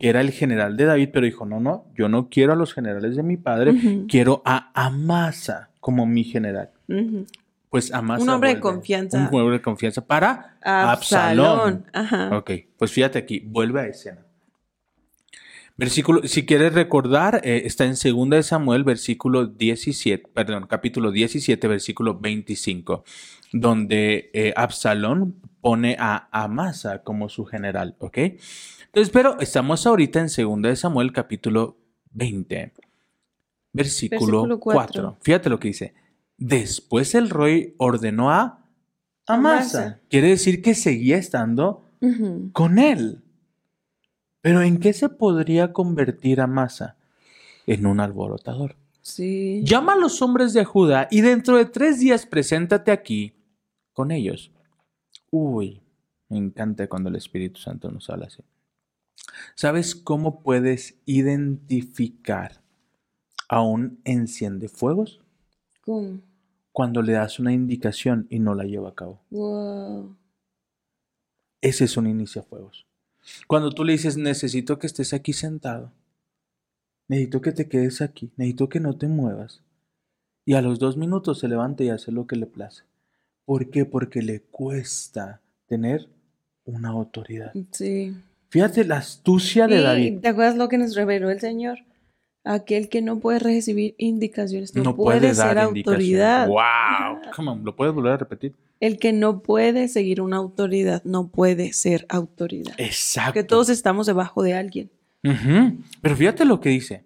que 0.00 0.08
era 0.08 0.20
el 0.20 0.30
general 0.32 0.76
de 0.76 0.86
David, 0.86 1.10
pero 1.12 1.26
dijo, 1.26 1.44
no, 1.46 1.60
no, 1.60 1.84
yo 1.96 2.08
no 2.08 2.28
quiero 2.28 2.52
a 2.52 2.56
los 2.56 2.72
generales 2.74 3.14
de 3.16 3.22
mi 3.22 3.36
padre, 3.36 3.74
quiero 4.08 4.42
a 4.44 4.70
Amasa 4.74 5.70
como 5.80 6.06
mi 6.06 6.24
general. 6.24 6.70
Pues 7.70 7.92
Amasa 7.92 8.22
Un 8.22 8.28
hombre 8.30 8.54
de 8.54 8.60
confianza. 8.60 9.18
Un 9.30 9.40
hombre 9.40 9.56
de 9.58 9.62
confianza 9.62 10.04
para 10.06 10.56
Absalón. 10.62 11.46
Absalón. 11.46 11.86
Ajá. 11.92 12.36
Ok, 12.38 12.50
pues 12.76 12.90
fíjate 12.92 13.18
aquí, 13.18 13.40
vuelve 13.40 13.80
a 13.80 13.86
escena. 13.86 14.18
Versículo, 15.76 16.22
si 16.24 16.44
quieres 16.44 16.74
recordar, 16.74 17.40
eh, 17.44 17.62
está 17.64 17.84
en 17.84 17.94
2 17.94 18.30
de 18.30 18.42
Samuel, 18.42 18.84
versículo 18.84 19.46
17, 19.46 20.28
perdón, 20.34 20.66
capítulo 20.68 21.10
17, 21.10 21.66
versículo 21.66 22.18
25, 22.18 23.04
donde 23.52 24.30
eh, 24.34 24.52
Absalón 24.54 25.40
pone 25.60 25.96
a 25.98 26.28
Amasa 26.30 27.02
como 27.02 27.28
su 27.28 27.46
general, 27.46 27.96
¿ok? 27.98 28.18
Entonces, 28.86 29.10
pero 29.10 29.38
estamos 29.40 29.86
ahorita 29.86 30.20
en 30.20 30.26
2 30.26 30.62
de 30.62 30.76
Samuel, 30.76 31.12
capítulo 31.12 31.78
20, 32.12 32.72
versículo, 33.72 34.42
Versículo 34.42 34.60
4. 34.60 34.60
cuatro. 34.60 35.18
Fíjate 35.22 35.48
lo 35.48 35.58
que 35.58 35.68
dice. 35.68 35.94
Después 36.36 37.14
el 37.14 37.30
rey 37.30 37.74
ordenó 37.78 38.30
a 38.30 38.66
Amasa. 39.26 39.78
Amasa. 39.78 40.00
Quiere 40.10 40.28
decir 40.28 40.60
que 40.60 40.74
seguía 40.74 41.16
estando 41.16 41.88
con 42.52 42.78
él. 42.78 43.21
Pero 44.42 44.60
¿en 44.60 44.78
qué 44.78 44.92
se 44.92 45.08
podría 45.08 45.72
convertir 45.72 46.40
Amasa? 46.40 46.96
En 47.66 47.86
un 47.86 48.00
alborotador. 48.00 48.76
Sí. 49.00 49.62
Llama 49.64 49.94
a 49.94 49.96
los 49.96 50.20
hombres 50.20 50.52
de 50.52 50.64
Judá 50.64 51.08
y 51.10 51.22
dentro 51.22 51.56
de 51.56 51.64
tres 51.64 52.00
días 52.00 52.26
preséntate 52.26 52.90
aquí 52.90 53.34
con 53.92 54.10
ellos. 54.10 54.52
Uy, 55.30 55.80
me 56.28 56.38
encanta 56.38 56.88
cuando 56.88 57.08
el 57.08 57.16
Espíritu 57.16 57.60
Santo 57.60 57.90
nos 57.90 58.10
habla 58.10 58.26
así. 58.26 58.42
¿Sabes 59.54 59.94
cómo 59.94 60.42
puedes 60.42 61.00
identificar 61.04 62.62
a 63.48 63.62
un 63.62 64.00
enciende 64.04 64.68
fuegos? 64.68 65.20
¿Cómo? 65.84 66.20
Cuando 66.72 67.02
le 67.02 67.12
das 67.12 67.38
una 67.38 67.52
indicación 67.52 68.26
y 68.28 68.40
no 68.40 68.54
la 68.54 68.64
lleva 68.64 68.90
a 68.90 68.94
cabo. 68.94 69.20
Wow. 69.30 70.16
Ese 71.60 71.84
es 71.84 71.96
un 71.96 72.08
iniciafuegos. 72.08 72.86
Cuando 73.46 73.70
tú 73.70 73.84
le 73.84 73.92
dices, 73.92 74.16
necesito 74.16 74.78
que 74.78 74.86
estés 74.86 75.12
aquí 75.12 75.32
sentado, 75.32 75.92
necesito 77.08 77.40
que 77.40 77.52
te 77.52 77.68
quedes 77.68 78.00
aquí, 78.00 78.30
necesito 78.36 78.68
que 78.68 78.80
no 78.80 78.96
te 78.96 79.08
muevas. 79.08 79.62
Y 80.44 80.54
a 80.54 80.62
los 80.62 80.78
dos 80.78 80.96
minutos 80.96 81.38
se 81.38 81.48
levanta 81.48 81.84
y 81.84 81.90
hace 81.90 82.10
lo 82.10 82.26
que 82.26 82.36
le 82.36 82.46
place. 82.46 82.82
¿Por 83.44 83.70
qué? 83.70 83.84
Porque 83.84 84.22
le 84.22 84.40
cuesta 84.40 85.40
tener 85.66 86.08
una 86.64 86.90
autoridad. 86.90 87.52
Sí. 87.70 88.14
Fíjate 88.48 88.84
la 88.84 88.98
astucia 88.98 89.66
de 89.66 89.78
Y, 89.78 89.82
David. 89.82 90.20
¿Te 90.20 90.28
acuerdas 90.28 90.56
lo 90.56 90.68
que 90.68 90.78
nos 90.78 90.94
reveló 90.94 91.30
el 91.30 91.40
Señor? 91.40 91.78
Aquel 92.44 92.88
que 92.88 93.02
no 93.02 93.20
puede 93.20 93.38
recibir 93.38 93.94
indicaciones, 93.98 94.74
no, 94.74 94.82
No 94.82 94.96
puede, 94.96 95.20
puede 95.20 95.34
ser 95.34 95.46
dar 95.46 95.58
autoridad. 95.58 96.48
¡Wow! 96.48 97.30
Come 97.36 97.50
on, 97.50 97.64
¿lo 97.64 97.76
puedes 97.76 97.94
volver 97.94 98.12
a 98.12 98.16
repetir? 98.16 98.54
El 98.80 98.98
que 98.98 99.12
no 99.12 99.42
puede 99.42 99.86
seguir 99.86 100.20
una 100.20 100.38
autoridad, 100.38 101.04
no 101.04 101.28
puede 101.28 101.72
ser 101.72 102.04
autoridad. 102.08 102.74
Exacto. 102.78 103.34
Que 103.34 103.44
todos 103.44 103.68
estamos 103.68 104.08
debajo 104.08 104.42
de 104.42 104.54
alguien. 104.54 104.90
Pero 105.22 106.16
fíjate 106.16 106.44
lo 106.44 106.60
que 106.60 106.70
dice. 106.70 107.04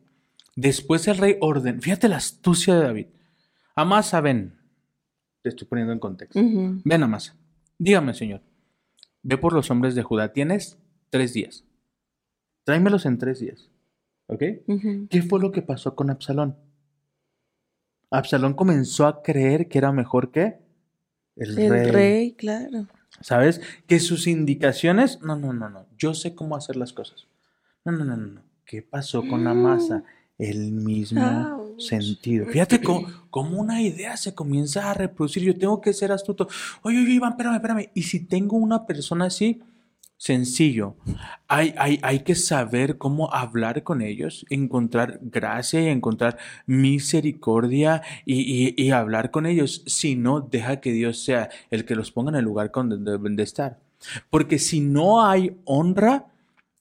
Después 0.55 1.07
el 1.07 1.19
rey 1.19 1.37
orden. 1.41 1.83
Fíjate 1.83 2.09
la 2.09 2.17
astucia 2.17 2.75
de 2.75 2.83
David. 2.83 3.07
Amasa, 3.75 4.23
ven. 4.23 4.55
Te 5.43 5.51
estoy 5.51 5.67
poniendo 5.69 5.93
en 5.93 5.99
contexto. 5.99 6.41
Ven, 6.43 7.03
Amasa. 7.03 7.37
Dígame, 7.79 8.15
señor. 8.15 8.41
Ve 9.23 9.37
por 9.37 9.53
los 9.53 9.71
hombres 9.71 9.95
de 9.95 10.03
Judá. 10.03 10.33
Tienes 10.33 10.79
tres 11.11 11.35
días. 11.35 11.63
Tráemelos 12.65 13.05
en 13.05 13.19
tres 13.19 13.41
días. 13.41 13.69
¿Ok? 14.29 14.43
Ujú. 14.67 15.07
¿Qué 15.09 15.23
fue 15.23 15.41
lo 15.41 15.53
que 15.53 15.63
pasó 15.63 15.95
con 15.95 16.11
Absalón? 16.11 16.57
Absalón 18.11 18.55
comenzó 18.55 19.07
a 19.07 19.23
creer 19.23 19.69
que 19.69 19.79
era 19.79 19.93
mejor 19.93 20.31
que 20.31 20.59
el, 21.37 21.59
El 21.59 21.71
rey. 21.71 21.91
rey. 21.91 22.33
claro. 22.33 22.87
¿Sabes? 23.21 23.61
Que 23.87 23.99
sus 23.99 24.27
indicaciones, 24.27 25.21
no, 25.23 25.37
no, 25.37 25.53
no, 25.53 25.71
no, 25.71 25.87
yo 25.97 26.13
sé 26.13 26.35
cómo 26.35 26.55
hacer 26.55 26.77
las 26.77 26.93
cosas. 26.93 27.27
No, 27.85 27.93
no, 27.93 28.05
no, 28.05 28.17
no, 28.17 28.27
no. 28.27 28.43
¿Qué 28.65 28.83
pasó 28.83 29.27
con 29.27 29.45
la 29.45 29.55
masa? 29.55 30.03
El 30.39 30.73
mismo 30.73 31.23
Ouch. 31.23 31.81
sentido. 31.81 32.47
Fíjate 32.47 32.83
cómo, 32.83 33.07
cómo 33.31 33.59
una 33.59 33.81
idea 33.81 34.17
se 34.19 34.35
comienza 34.35 34.91
a 34.91 34.95
reproducir. 34.95 35.43
Yo 35.45 35.57
tengo 35.57 35.81
que 35.81 35.95
ser 35.95 36.13
astuto. 36.13 36.47
Oye, 36.83 36.99
oye, 37.01 37.13
Iván, 37.13 37.31
espérame, 37.33 37.55
espérame. 37.55 37.91
Y 37.95 38.03
si 38.03 38.21
tengo 38.27 38.57
una 38.57 38.87
persona 38.87 39.27
así, 39.27 39.63
sencillo. 40.19 40.97
Hay, 41.49 41.75
hay, 41.79 41.99
hay 42.03 42.21
que 42.21 42.35
saber 42.35 42.99
cómo 42.99 43.33
hablar 43.33 43.83
con 43.83 44.03
ellos, 44.03 44.47
encontrar 44.51 45.19
gracia 45.23 45.81
y 45.83 45.87
encontrar 45.89 46.39
misericordia 46.67 48.03
y, 48.25 48.41
y- 48.41 48.75
y 48.83 48.91
hablar 48.91 49.31
con 49.31 49.47
ellos. 49.47 49.83
Si 49.87 50.17
no, 50.17 50.41
deja 50.41 50.81
que 50.81 50.93
Dios 50.93 51.19
sea 51.23 51.51
el 51.71 51.85
que 51.85 51.95
los 51.97 52.11
ponga 52.13 52.31
en 52.31 52.37
el 52.37 52.45
lugar 52.45 52.71
donde 52.75 52.99
deben 53.11 53.37
de 53.37 53.43
estar. 53.43 53.79
Porque 54.31 54.59
si 54.59 54.81
no 54.81 55.25
hay 55.27 55.57
honra, 55.65 56.27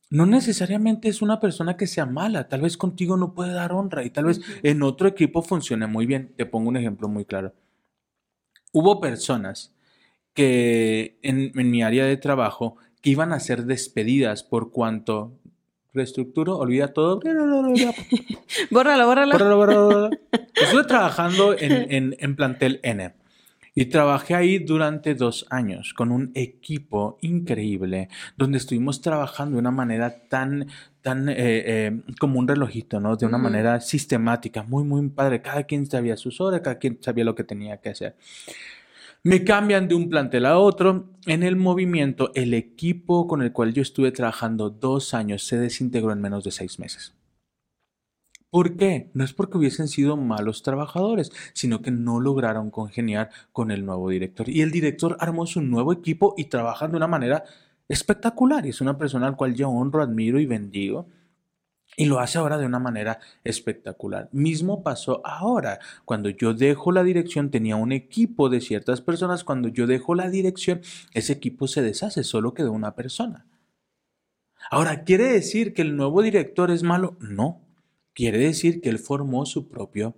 no 0.10 0.26
necesariamente 0.26 1.10
es 1.10 1.22
una 1.22 1.40
persona 1.40 1.78
que 1.78 1.88
sea 1.88 2.06
mala, 2.06 2.48
tal 2.50 2.62
vez 2.62 2.78
contigo 2.78 3.18
no 3.18 3.34
puede 3.34 3.54
dar 3.54 3.74
honra 3.74 4.04
y 4.06 4.10
tal 4.12 4.26
vez 4.26 4.42
en 4.64 4.84
otro 4.84 5.08
equipo 5.08 5.42
funcione 5.42 5.88
muy 5.88 6.06
bien. 6.06 6.34
Te 6.38 6.46
pongo 6.46 6.70
un 6.70 6.78
ejemplo 6.78 7.08
muy 7.10 7.26
claro. 7.26 7.54
Hubo 8.72 9.00
personas 9.00 9.74
que 10.34 11.18
en, 11.24 11.52
en 11.60 11.72
mi 11.72 11.84
área 11.84 12.06
de 12.06 12.18
trabajo 12.18 12.78
que 13.06 13.12
iban 13.12 13.34
a 13.34 13.40
ser 13.40 13.66
despedidas 13.66 14.42
por 14.42 14.72
cuanto 14.72 15.32
reestructuro, 15.94 16.58
olvida 16.58 16.88
todo. 16.92 17.20
Bórralo, 18.72 19.06
bórralo. 19.06 19.32
Bórralo, 19.32 19.58
bórralo. 19.58 20.10
Estuve 20.56 20.84
trabajando 20.86 21.56
en, 21.58 21.72
en- 21.94 22.16
en 22.20 22.36
plantel 22.36 22.80
N 22.82 23.14
y 23.76 23.86
trabajé 23.86 24.34
ahí 24.34 24.58
durante 24.58 25.14
dos 25.14 25.46
años 25.52 25.94
con 25.94 26.12
un 26.12 26.32
equipo 26.34 27.18
increíble 27.22 28.10
donde 28.38 28.58
estuvimos 28.58 29.02
trabajando 29.02 29.58
de 29.58 29.60
una 29.60 29.72
manera 29.72 30.28
tan, 30.28 30.68
tan 31.02 31.30
eh, 31.30 31.36
eh, 31.38 32.02
como 32.20 32.40
un 32.40 32.48
relojito, 32.48 33.00
¿no? 33.00 33.16
De 33.18 33.26
una 33.28 33.38
manera 33.38 33.82
sistemática, 33.82 34.64
muy, 34.64 34.84
muy 34.84 35.08
padre. 35.10 35.42
Cada 35.44 35.64
quien 35.64 35.86
sabía 35.86 36.18
sus 36.18 36.42
horas, 36.42 36.62
cada 36.62 36.80
quien 36.80 36.98
sabía 37.02 37.24
lo 37.26 37.36
que 37.36 37.44
tenía 37.44 37.78
que 37.78 37.90
hacer. 37.90 38.16
Me 39.26 39.44
cambian 39.44 39.88
de 39.88 39.96
un 39.96 40.08
plantel 40.08 40.46
a 40.46 40.60
otro. 40.60 41.10
En 41.26 41.42
el 41.42 41.56
movimiento, 41.56 42.30
el 42.36 42.54
equipo 42.54 43.26
con 43.26 43.42
el 43.42 43.52
cual 43.52 43.74
yo 43.74 43.82
estuve 43.82 44.12
trabajando 44.12 44.70
dos 44.70 45.16
años 45.16 45.48
se 45.48 45.58
desintegró 45.58 46.12
en 46.12 46.22
menos 46.22 46.44
de 46.44 46.52
seis 46.52 46.78
meses. 46.78 47.16
¿Por 48.52 48.78
qué? 48.78 49.10
No 49.16 49.24
es 49.24 49.34
porque 49.34 49.58
hubiesen 49.58 49.88
sido 49.88 50.16
malos 50.16 50.62
trabajadores, 50.62 51.32
sino 51.54 51.82
que 51.82 51.90
no 51.90 52.20
lograron 52.20 52.70
congeniar 52.70 53.32
con 53.52 53.72
el 53.72 53.84
nuevo 53.84 54.12
director. 54.12 54.48
Y 54.48 54.62
el 54.62 54.70
director 54.70 55.18
armó 55.20 55.48
su 55.48 55.60
nuevo 55.60 55.92
equipo 55.92 56.36
y 56.38 56.46
trabajan 56.46 56.92
de 56.92 56.98
una 56.98 57.08
manera 57.08 57.46
espectacular. 57.90 58.64
Y 58.68 58.70
es 58.70 58.82
una 58.82 58.96
persona 58.96 59.26
al 59.26 59.36
cual 59.36 59.56
yo 59.56 59.70
honro, 59.70 60.04
admiro 60.04 60.40
y 60.40 60.46
bendigo. 60.46 61.08
Y 61.98 62.06
lo 62.06 62.20
hace 62.20 62.38
ahora 62.38 62.58
de 62.58 62.66
una 62.66 62.80
manera 62.80 63.20
espectacular. 63.44 64.30
Mismo 64.32 64.84
pasó 64.84 65.22
ahora. 65.26 65.80
Cuando 66.04 66.30
yo 66.30 66.54
dejo 66.54 66.92
la 66.92 67.04
dirección, 67.04 67.52
tenía 67.52 67.78
un 67.78 67.92
equipo 67.92 68.50
de 68.50 68.62
ciertas 68.62 69.02
personas. 69.02 69.44
Cuando 69.44 69.70
yo 69.70 69.88
dejo 69.88 70.14
la 70.14 70.30
dirección, 70.30 70.82
ese 71.14 71.34
equipo 71.34 71.68
se 71.68 71.82
deshace, 71.82 72.24
solo 72.24 72.54
quedó 72.54 72.72
una 72.74 72.96
persona. 72.96 73.46
Ahora, 74.70 75.04
¿quiere 75.04 75.32
decir 75.32 75.74
que 75.74 75.84
el 75.84 75.96
nuevo 75.96 76.22
director 76.22 76.72
es 76.72 76.84
malo? 76.84 77.16
No. 77.20 77.62
Quiere 78.14 78.40
decir 78.40 78.82
que 78.82 78.90
él 78.90 79.00
formó 79.00 79.46
su 79.46 79.68
propio 79.68 80.16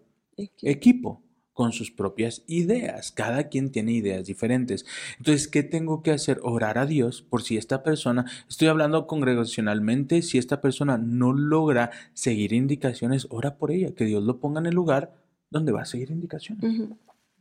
equipo 0.62 1.27
con 1.58 1.72
sus 1.72 1.90
propias 1.90 2.44
ideas. 2.46 3.12
Cada 3.12 3.50
quien 3.50 3.72
tiene 3.72 3.92
ideas 3.94 4.28
diferentes. 4.28 4.86
Entonces, 5.18 5.48
¿qué 5.48 5.64
tengo 5.64 6.04
que 6.04 6.12
hacer? 6.12 6.40
Orar 6.44 6.78
a 6.78 6.86
Dios 6.86 7.24
por 7.24 7.42
si 7.42 7.58
esta 7.58 7.82
persona, 7.82 8.26
estoy 8.48 8.68
hablando 8.68 9.08
congregacionalmente, 9.08 10.22
si 10.22 10.38
esta 10.38 10.62
persona 10.62 11.00
no 11.00 11.34
logra 11.34 11.90
seguir 12.14 12.54
indicaciones, 12.54 13.26
ora 13.32 13.56
por 13.58 13.72
ella, 13.72 13.90
que 13.96 14.06
Dios 14.06 14.24
lo 14.24 14.38
ponga 14.40 14.60
en 14.60 14.68
el 14.68 14.76
lugar 14.76 15.16
donde 15.50 15.72
va 15.72 15.82
a 15.82 15.86
seguir 15.86 16.12
indicaciones. 16.12 16.64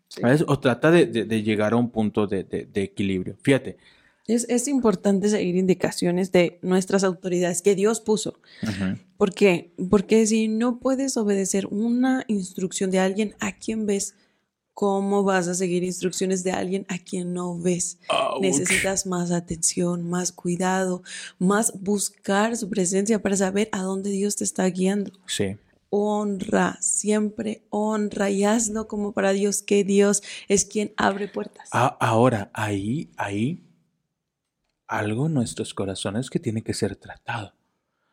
Sí. 0.09 0.21
¿Sabes? 0.23 0.45
O 0.49 0.59
trata 0.61 0.91
de, 0.91 1.05
de- 1.05 1.25
de 1.27 1.43
llegar 1.43 1.75
a 1.75 1.77
un 1.77 1.91
punto 1.91 2.27
de, 2.27 2.43
de- 2.45 2.65
de 2.65 2.83
equilibrio. 2.85 3.37
Fíjate. 3.43 3.77
Es, 4.29 4.45
es 4.49 4.67
importante 4.67 5.29
seguir 5.29 5.57
indicaciones 5.57 6.33
de 6.33 6.59
nuestras 6.63 7.05
autoridades 7.05 7.63
que 7.63 7.75
Dios 7.77 8.01
puso. 8.01 8.41
¿Por 9.17 9.33
qué? 9.33 9.73
Porque 9.89 10.27
si 10.27 10.49
no 10.49 10.79
puedes 10.81 11.17
obedecer 11.17 11.67
una 11.71 12.25
instrucción 12.27 12.91
de 12.91 12.99
alguien 12.99 13.35
a 13.39 13.53
quien 13.57 13.87
ves, 13.87 14.15
¿cómo 14.75 15.23
vas 15.23 15.47
a 15.49 15.55
seguir 15.55 15.85
instrucciones 15.85 16.43
de 16.45 16.51
alguien 16.51 16.85
a 16.89 16.99
quien 16.99 17.33
no 17.35 17.57
ves? 17.59 17.99
Ouch. 18.09 18.41
Necesitas 18.43 19.07
más 19.07 19.31
atención, 19.31 20.09
más 20.11 20.33
cuidado, 20.33 21.03
más 21.39 21.73
buscar 21.81 22.57
su 22.57 22.69
presencia 22.69 23.23
para 23.23 23.37
saber 23.37 23.69
a 23.73 23.83
dónde 23.83 24.11
Dios 24.11 24.35
te 24.37 24.45
está 24.45 24.67
guiando. 24.69 25.13
Sí. 25.27 25.57
Honra, 25.89 26.77
siempre 26.81 27.63
honra 27.71 28.29
y 28.29 28.43
hazlo 28.45 28.89
como 28.89 29.13
para 29.13 29.33
Dios, 29.33 29.63
que 29.63 29.85
Dios 29.85 30.23
es 30.49 30.65
quien 30.65 30.93
abre 30.97 31.29
puertas. 31.29 31.69
A- 31.71 31.87
ahora, 32.01 32.51
ahí, 32.53 33.09
ahí, 33.17 33.63
algo 34.89 35.27
en 35.27 35.35
nuestros 35.35 35.75
corazones 35.75 36.31
que 36.31 36.39
tiene 36.41 36.63
que 36.63 36.75
ser 36.75 36.97
tratado. 36.97 37.55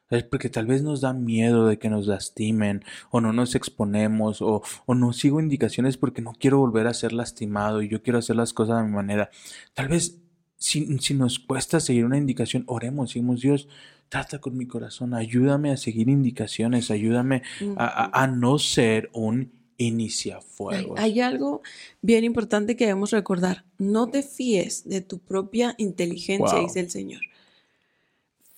Es 0.10 0.24
porque 0.24 0.50
tal 0.50 0.68
vez 0.68 0.84
nos 0.84 1.02
da 1.02 1.12
miedo 1.14 1.66
de 1.68 1.80
que 1.80 1.90
nos 1.90 2.06
lastimen, 2.06 2.84
o 3.10 3.20
no 3.20 3.34
nos 3.34 3.56
exponemos, 3.56 4.42
o, 4.44 4.62
o 4.86 4.94
no 4.96 5.12
sigo 5.12 5.40
indicaciones 5.40 5.98
porque 5.98 6.22
no 6.22 6.34
quiero 6.34 6.60
volver 6.60 6.86
a 6.88 6.94
ser 6.94 7.14
lastimado 7.14 7.82
y 7.82 7.90
yo 7.90 8.04
quiero 8.04 8.20
hacer 8.20 8.36
las 8.36 8.54
cosas 8.54 8.78
a 8.78 8.84
mi 8.84 8.92
manera. 8.92 9.32
Tal 9.74 9.88
vez 9.88 10.20
si, 10.58 11.00
si 11.00 11.14
nos 11.16 11.40
cuesta 11.40 11.80
seguir 11.80 12.06
una 12.06 12.18
indicación, 12.18 12.64
oremos, 12.68 13.14
digamos, 13.14 13.42
Dios, 13.42 13.68
trata 14.10 14.40
con 14.40 14.56
mi 14.56 14.68
corazón, 14.68 15.16
ayúdame 15.16 15.72
a 15.72 15.78
seguir 15.78 16.10
indicaciones, 16.10 16.92
ayúdame 16.92 17.42
a, 17.76 17.86
a- 17.86 18.24
a 18.24 18.28
no 18.28 18.60
ser 18.60 19.10
un 19.14 19.52
Hay, 19.84 19.90
iniciafuegos. 19.90 21.00
hay 21.00 21.20
algo 21.22 21.62
bien 22.02 22.24
importante 22.24 22.76
que 22.76 22.86
debemos 22.86 23.12
recordar. 23.12 23.66
No 23.78 24.08
te 24.10 24.24
fíes 24.24 24.88
de 24.88 25.02
tu 25.02 25.20
propia 25.20 25.76
inteligencia, 25.78 26.56
Wow. 26.58 26.64
dice 26.68 26.80
el 26.80 26.90
Señor. 26.90 27.22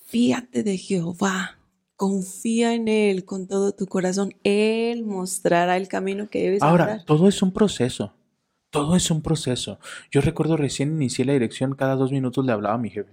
Fíate 0.05 0.63
de 0.63 0.77
Jehová. 0.77 1.57
Confía 1.97 2.73
en 2.73 2.87
Él 2.89 3.23
con 3.25 3.47
todo 3.47 3.71
tu 3.73 3.85
corazón. 3.87 4.33
Él 4.43 5.03
mostrará 5.05 5.77
el 5.77 5.87
camino 5.87 6.27
que 6.29 6.41
debes 6.43 6.61
Ahora, 6.61 6.83
andar. 6.83 7.05
todo 7.05 7.27
es 7.27 7.41
un 7.41 7.51
proceso. 7.53 8.13
Todo 8.69 8.95
es 8.97 9.09
un 9.09 9.21
proceso. 9.21 9.79
Yo 10.11 10.19
recuerdo 10.19 10.57
recién 10.57 10.89
inicié 10.93 11.23
la 11.23 11.31
dirección, 11.33 11.75
cada 11.75 11.95
dos 11.95 12.11
minutos 12.11 12.45
le 12.45 12.51
hablaba 12.51 12.75
a 12.75 12.77
mi 12.77 12.89
jefe. 12.89 13.11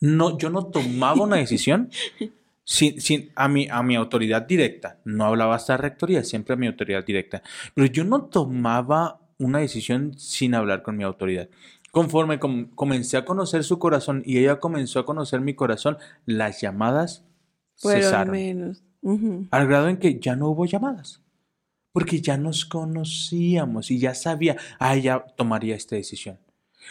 No, 0.00 0.38
yo 0.38 0.48
no 0.48 0.64
tomaba 0.66 1.22
una 1.22 1.36
decisión 1.36 1.90
sin, 2.70 3.00
sin- 3.00 3.30
a, 3.34 3.48
mi, 3.48 3.66
a 3.70 3.82
mi 3.82 3.96
autoridad 3.96 4.42
directa. 4.46 4.98
No 5.06 5.24
hablaba 5.24 5.54
hasta 5.54 5.78
rectoría, 5.78 6.22
siempre 6.22 6.52
a 6.52 6.56
mi 6.58 6.66
autoridad 6.66 7.02
directa. 7.02 7.42
Pero 7.74 7.86
yo 7.86 8.04
no 8.04 8.24
tomaba 8.26 9.20
una 9.38 9.60
decisión 9.60 10.18
sin 10.18 10.54
hablar 10.54 10.82
con 10.82 10.94
mi 10.96 11.02
autoridad. 11.02 11.48
Conforme 11.92 12.38
com- 12.38 12.68
comencé 12.74 13.16
a 13.16 13.24
conocer 13.24 13.64
su 13.64 13.78
corazón 13.78 14.22
y 14.26 14.36
ella 14.36 14.60
comenzó 14.60 15.00
a 15.00 15.06
conocer 15.06 15.40
mi 15.40 15.54
corazón, 15.54 15.96
las 16.26 16.60
llamadas 16.60 17.24
Fueron 17.76 18.02
cesaron 18.02 18.32
menos. 18.32 18.82
Ujú. 19.00 19.46
al 19.50 19.66
grado 19.66 19.88
en 19.88 19.96
que 19.96 20.18
ya 20.20 20.36
no 20.36 20.48
hubo 20.50 20.66
llamadas, 20.66 21.22
porque 21.92 22.20
ya 22.20 22.36
nos 22.36 22.66
conocíamos 22.66 23.90
y 23.90 23.98
ya 23.98 24.14
sabía, 24.14 24.56
ah, 24.78 24.94
ella 24.94 25.24
tomaría 25.36 25.74
esta 25.74 25.96
decisión. 25.96 26.38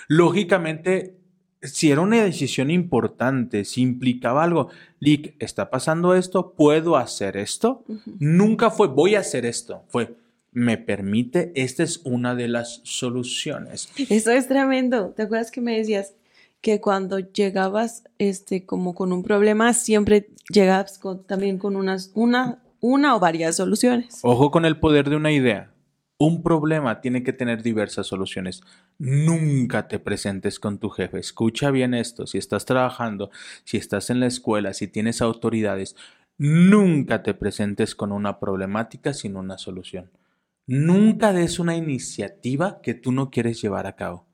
Lógicamente, 0.07 1.16
si 1.61 1.91
era 1.91 2.01
una 2.01 2.23
decisión 2.23 2.69
importante, 2.71 3.65
si 3.65 3.81
implicaba 3.81 4.43
algo, 4.43 4.69
Lick, 4.99 5.35
está 5.39 5.69
pasando 5.69 6.13
esto, 6.15 6.53
puedo 6.55 6.97
hacer 6.97 7.37
esto, 7.37 7.83
nunca 8.19 8.69
fue, 8.69 8.87
voy 8.87 9.15
a 9.15 9.19
hacer 9.19 9.45
esto, 9.45 9.83
fue, 9.89 10.15
me 10.51 10.77
permite, 10.77 11.51
esta 11.55 11.83
es 11.83 12.01
una 12.03 12.35
de 12.35 12.47
las 12.47 12.81
soluciones. 12.83 13.89
Eso 14.09 14.31
es 14.31 14.47
tremendo. 14.47 15.09
¿Te 15.15 15.23
acuerdas 15.23 15.51
que 15.51 15.61
me 15.61 15.77
decías 15.77 16.13
que 16.61 16.81
cuando 16.81 17.19
llegabas 17.19 18.03
este 18.17 18.65
como 18.65 18.95
con 18.95 19.11
un 19.13 19.21
problema 19.23 19.73
siempre 19.73 20.29
llegabas 20.49 20.97
con- 20.97 21.23
también 21.23 21.57
con 21.59 21.75
unas 21.75 22.11
una 22.15 22.59
una 22.79 23.15
o 23.15 23.19
varias 23.19 23.55
soluciones? 23.57 24.19
Ojo 24.21 24.49
con 24.51 24.65
el 24.65 24.79
poder 24.79 25.09
de 25.09 25.15
una 25.15 25.31
idea. 25.31 25.71
Un 26.19 26.41
problema 26.41 26.99
tiene 26.99 27.21
que 27.21 27.31
tener 27.31 27.61
diversas 27.61 28.07
soluciones. 28.07 28.61
Nunca 28.97 29.87
te 29.87 29.99
presentes 29.99 30.59
con 30.59 30.79
tu 30.79 30.89
jefe. 30.89 31.19
Escucha 31.19 31.69
bien 31.69 31.93
esto. 31.93 32.25
Si 32.25 32.39
estás 32.39 32.65
trabajando, 32.65 33.29
si 33.65 33.77
estás 33.77 34.09
en 34.09 34.19
la 34.19 34.25
escuela, 34.25 34.73
si 34.73 34.87
tienes 34.87 35.21
autoridades, 35.21 35.95
nunca 36.39 37.21
te 37.21 37.35
presentes 37.35 37.93
con 37.93 38.11
una 38.11 38.39
problemática 38.39 39.13
sin 39.13 39.35
una 39.35 39.59
solución. 39.59 40.09
Nunca 40.65 41.33
des 41.33 41.59
una 41.59 41.75
iniciativa 41.75 42.81
que 42.81 42.95
tú 42.95 43.11
no 43.11 43.29
quieres 43.29 43.61
llevar 43.61 43.85
a 43.85 43.95
cabo. 43.95 44.25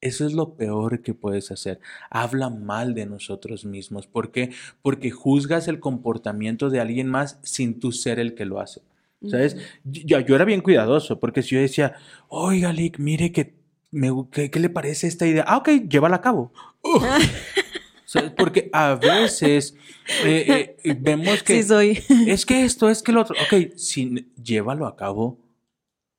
Eso 0.00 0.26
es 0.26 0.32
lo 0.32 0.56
peor 0.56 1.02
que 1.02 1.12
puedes 1.12 1.50
hacer. 1.50 1.78
Habla 2.08 2.48
mal 2.48 2.94
de 2.94 3.04
nosotros 3.04 3.66
mismos. 3.66 4.06
¿Por 4.06 4.32
qué? 4.32 4.50
Porque 4.80 5.10
juzgas 5.10 5.68
el 5.68 5.78
comportamiento 5.78 6.70
de 6.70 6.80
alguien 6.80 7.06
más 7.06 7.38
sin 7.42 7.80
tú 7.80 7.92
ser 7.92 8.18
el 8.18 8.34
que 8.34 8.46
lo 8.46 8.60
hace. 8.60 8.80
¿Sabes? 9.28 9.56
Yo, 9.84 10.20
yo 10.20 10.34
era 10.34 10.44
bien 10.44 10.62
cuidadoso 10.62 11.20
porque 11.20 11.42
si 11.42 11.54
yo 11.54 11.60
decía, 11.60 11.94
oiga, 12.28 12.72
Lick, 12.72 12.98
mire 12.98 13.32
que 13.32 13.54
me, 13.90 14.10
¿qué, 14.30 14.50
qué 14.50 14.60
le 14.60 14.70
parece 14.70 15.06
esta 15.06 15.26
idea? 15.26 15.44
Ah, 15.46 15.58
ok, 15.58 15.68
llévala 15.88 16.16
a 16.16 16.20
cabo. 16.20 16.52
Porque 18.36 18.70
a 18.72 18.94
veces 18.94 19.76
eh, 20.24 20.76
eh, 20.82 20.96
vemos 20.98 21.42
que 21.42 21.62
Sí 21.62 21.68
soy. 21.68 22.02
es 22.26 22.44
que 22.44 22.64
esto, 22.64 22.88
es 22.88 23.02
que 23.02 23.12
lo 23.12 23.20
otro. 23.20 23.36
Ok, 23.40 23.76
si, 23.76 24.32
llévalo 24.42 24.86
a 24.86 24.96
cabo 24.96 25.38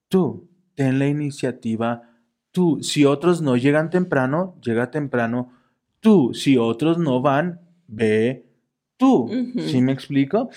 tú. 0.08 0.48
Ten 0.76 1.00
la 1.00 1.08
iniciativa 1.08 2.04
tú. 2.52 2.82
Si 2.82 3.04
otros 3.04 3.42
no 3.42 3.58
llegan 3.58 3.90
temprano, 3.90 4.56
llega 4.64 4.90
temprano 4.90 5.52
tú. 6.00 6.34
Si 6.34 6.58
otros 6.58 6.98
no 6.98 7.22
van, 7.22 7.60
ve 7.88 8.46
tú. 8.96 9.24
Ujú. 9.26 9.60
¿Sí 9.60 9.82
me 9.82 9.92
explico? 9.92 10.50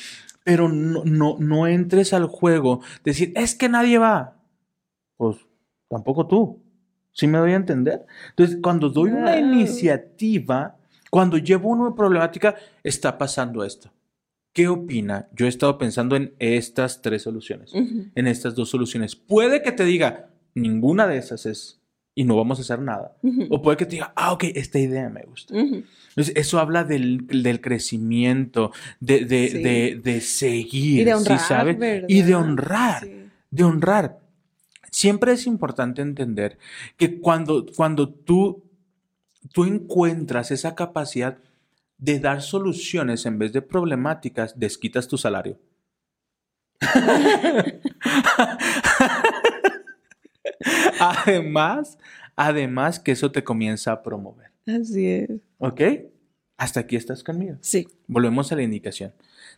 Pero 0.45 0.68
no, 0.68 1.03
no, 1.05 1.36
no 1.38 1.66
entres 1.66 2.12
al 2.12 2.26
juego. 2.26 2.80
Decir, 3.03 3.32
es 3.34 3.55
que 3.55 3.68
nadie 3.68 3.99
va. 3.99 4.36
Pues 5.16 5.38
tampoco 5.88 6.26
tú. 6.26 6.61
¿Sí 7.12 7.26
me 7.26 7.38
doy 7.38 7.53
a 7.53 7.57
entender? 7.57 8.05
Entonces, 8.30 8.59
cuando 8.62 8.88
doy 8.90 9.11
una 9.11 9.32
Wow. 9.36 9.38
iniciativa, 9.40 10.76
Cuando 11.11 11.38
llevo 11.38 11.68
una 11.68 11.95
problemática, 11.95 12.57
está 12.82 13.16
pasando 13.16 13.62
esto. 13.62 13.88
¿Qué 14.53 14.66
opina? 14.66 15.28
Yo 15.32 15.47
he 15.47 15.49
estado 15.49 15.78
pensando 15.78 16.16
en 16.16 16.34
estas 16.40 17.03
tres 17.03 17.22
soluciones, 17.22 17.72
Ujú. 17.72 18.07
en 18.12 18.26
estas 18.26 18.57
dos 18.57 18.68
soluciones. 18.70 19.14
Puede 19.14 19.62
que 19.62 19.70
te 19.70 19.84
diga, 19.84 20.30
ninguna 20.57 21.07
de 21.07 21.18
esas 21.18 21.47
es 21.47 21.80
y 22.14 22.24
no 22.24 22.36
vamos 22.36 22.58
a 22.58 22.62
hacer 22.62 22.80
nada. 22.80 23.16
Ujú. 23.22 23.46
O 23.50 23.62
puede 23.62 23.76
que 23.76 23.86
te 23.86 23.92
diga, 23.92 24.12
ah, 24.14 24.32
ok, 24.32 24.44
esta 24.54 24.78
idea 24.78 25.08
me 25.08 25.22
gusta. 25.22 25.54
Entonces, 25.56 26.32
eso 26.36 26.60
habla 26.60 26.84
del, 26.84 27.26
del 27.26 27.60
crecimiento, 27.60 28.72
de, 29.00 29.24
de, 29.24 29.48
Sí. 29.48 29.62
de, 29.62 30.00
de 30.02 30.20
seguir, 30.20 31.00
Y 31.00 31.04
de 31.04 31.14
honrar, 31.14 31.38
¿sí 31.40 31.46
sabe? 31.48 31.72
¿verdad? 31.74 32.08
Y 32.08 32.22
de 32.22 32.34
honrar, 32.34 33.04
Sí. 33.04 33.12
de 33.50 33.64
honrar. 33.64 34.18
Siempre 34.90 35.32
es 35.32 35.46
importante 35.46 36.02
entender 36.02 36.58
que 36.96 37.18
cuando, 37.20 37.66
cuando 37.76 38.08
tú, 38.08 38.62
tú 39.52 39.64
encuentras 39.64 40.50
esa 40.52 40.74
capacidad 40.76 41.38
de 41.98 42.20
dar 42.20 42.42
soluciones 42.42 43.26
en 43.26 43.38
vez 43.38 43.52
de 43.52 43.62
problemáticas, 43.62 44.58
desquitas 44.58 45.08
tu 45.08 45.18
salario. 45.18 45.58
además, 51.00 51.98
además 52.36 53.00
que 53.00 53.12
eso 53.12 53.30
te 53.32 53.44
comienza 53.44 53.92
a 53.92 54.02
promover. 54.02 54.50
Así 54.66 55.08
es. 55.08 55.30
¿Ok? 55.58 55.80
Hasta 56.56 56.80
aquí 56.80 56.96
estás 56.96 57.22
conmigo. 57.22 57.56
Sí. 57.60 57.88
Volvemos 58.06 58.52
a 58.52 58.56
la 58.56 58.62
indicación. 58.62 59.12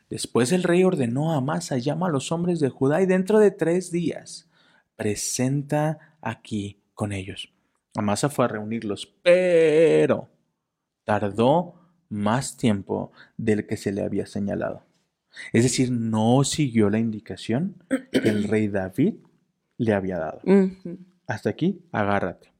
Después 0.08 0.52
el 0.52 0.62
rey 0.62 0.84
ordenó 0.84 1.32
a 1.32 1.36
Amasa, 1.36 1.78
llama 1.78 2.06
a 2.06 2.10
los 2.10 2.32
hombres 2.32 2.60
de 2.60 2.68
Judá 2.68 3.02
y 3.02 3.06
dentro 3.06 3.38
de 3.38 3.50
tres 3.50 3.90
días 3.90 4.48
presenta 4.96 6.16
aquí 6.20 6.80
con 6.94 7.12
ellos. 7.12 7.52
Amasa 7.94 8.28
fue 8.28 8.44
a 8.44 8.48
reunirlos, 8.48 9.12
pero 9.22 10.28
tardó 11.04 11.74
más 12.08 12.56
tiempo 12.56 13.12
del 13.36 13.66
que 13.66 13.76
se 13.76 13.92
le 13.92 14.02
había 14.02 14.26
señalado. 14.26 14.82
Es 15.52 15.64
decir, 15.64 15.90
no 15.90 16.44
siguió 16.44 16.88
la 16.88 16.98
indicación 16.98 17.76
que 17.88 18.28
el 18.28 18.44
rey 18.44 18.68
David 18.68 19.14
le 19.78 19.92
había 19.92 20.18
dado. 20.18 20.40
Hasta 21.26 21.50
aquí, 21.50 21.84
agárrate. 21.92 22.52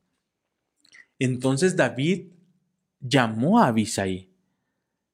Entonces 1.19 1.77
David 1.77 2.33
llamó 3.01 3.59
a 3.61 3.69
Abisai. 3.69 4.31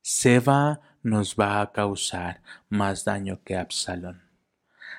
Seba 0.00 0.80
nos 1.02 1.36
va 1.36 1.60
a 1.60 1.72
causar 1.72 2.42
más 2.68 3.04
daño 3.04 3.40
que 3.44 3.56
Absalón. 3.56 4.22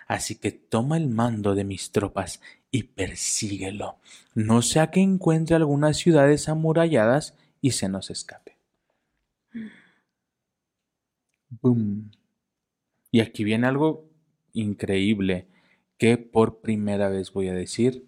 Así 0.07 0.35
que 0.35 0.51
toma 0.51 0.97
el 0.97 1.07
mando 1.09 1.55
de 1.55 1.63
mis 1.63 1.91
tropas 1.91 2.41
y 2.71 2.83
persíguelo. 2.83 3.97
No 4.33 4.61
sea 4.61 4.91
que 4.91 4.99
encuentre 4.99 5.55
algunas 5.55 5.97
ciudades 5.97 6.49
amuralladas 6.49 7.35
y 7.61 7.71
se 7.71 7.89
nos 7.89 8.09
escape. 8.09 8.57
Boom. 11.49 12.11
Y 13.11 13.21
aquí 13.21 13.43
viene 13.43 13.67
algo 13.67 14.09
increíble 14.53 15.47
que 16.03 16.17
por 16.17 16.59
primera 16.59 17.07
vez 17.07 17.31
voy 17.31 17.47
a 17.47 17.53
decir. 17.53 18.05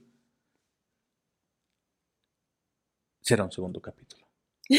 Será 3.22 3.46
un 3.46 3.54
segundo 3.54 3.80
capítulo. 3.80 4.28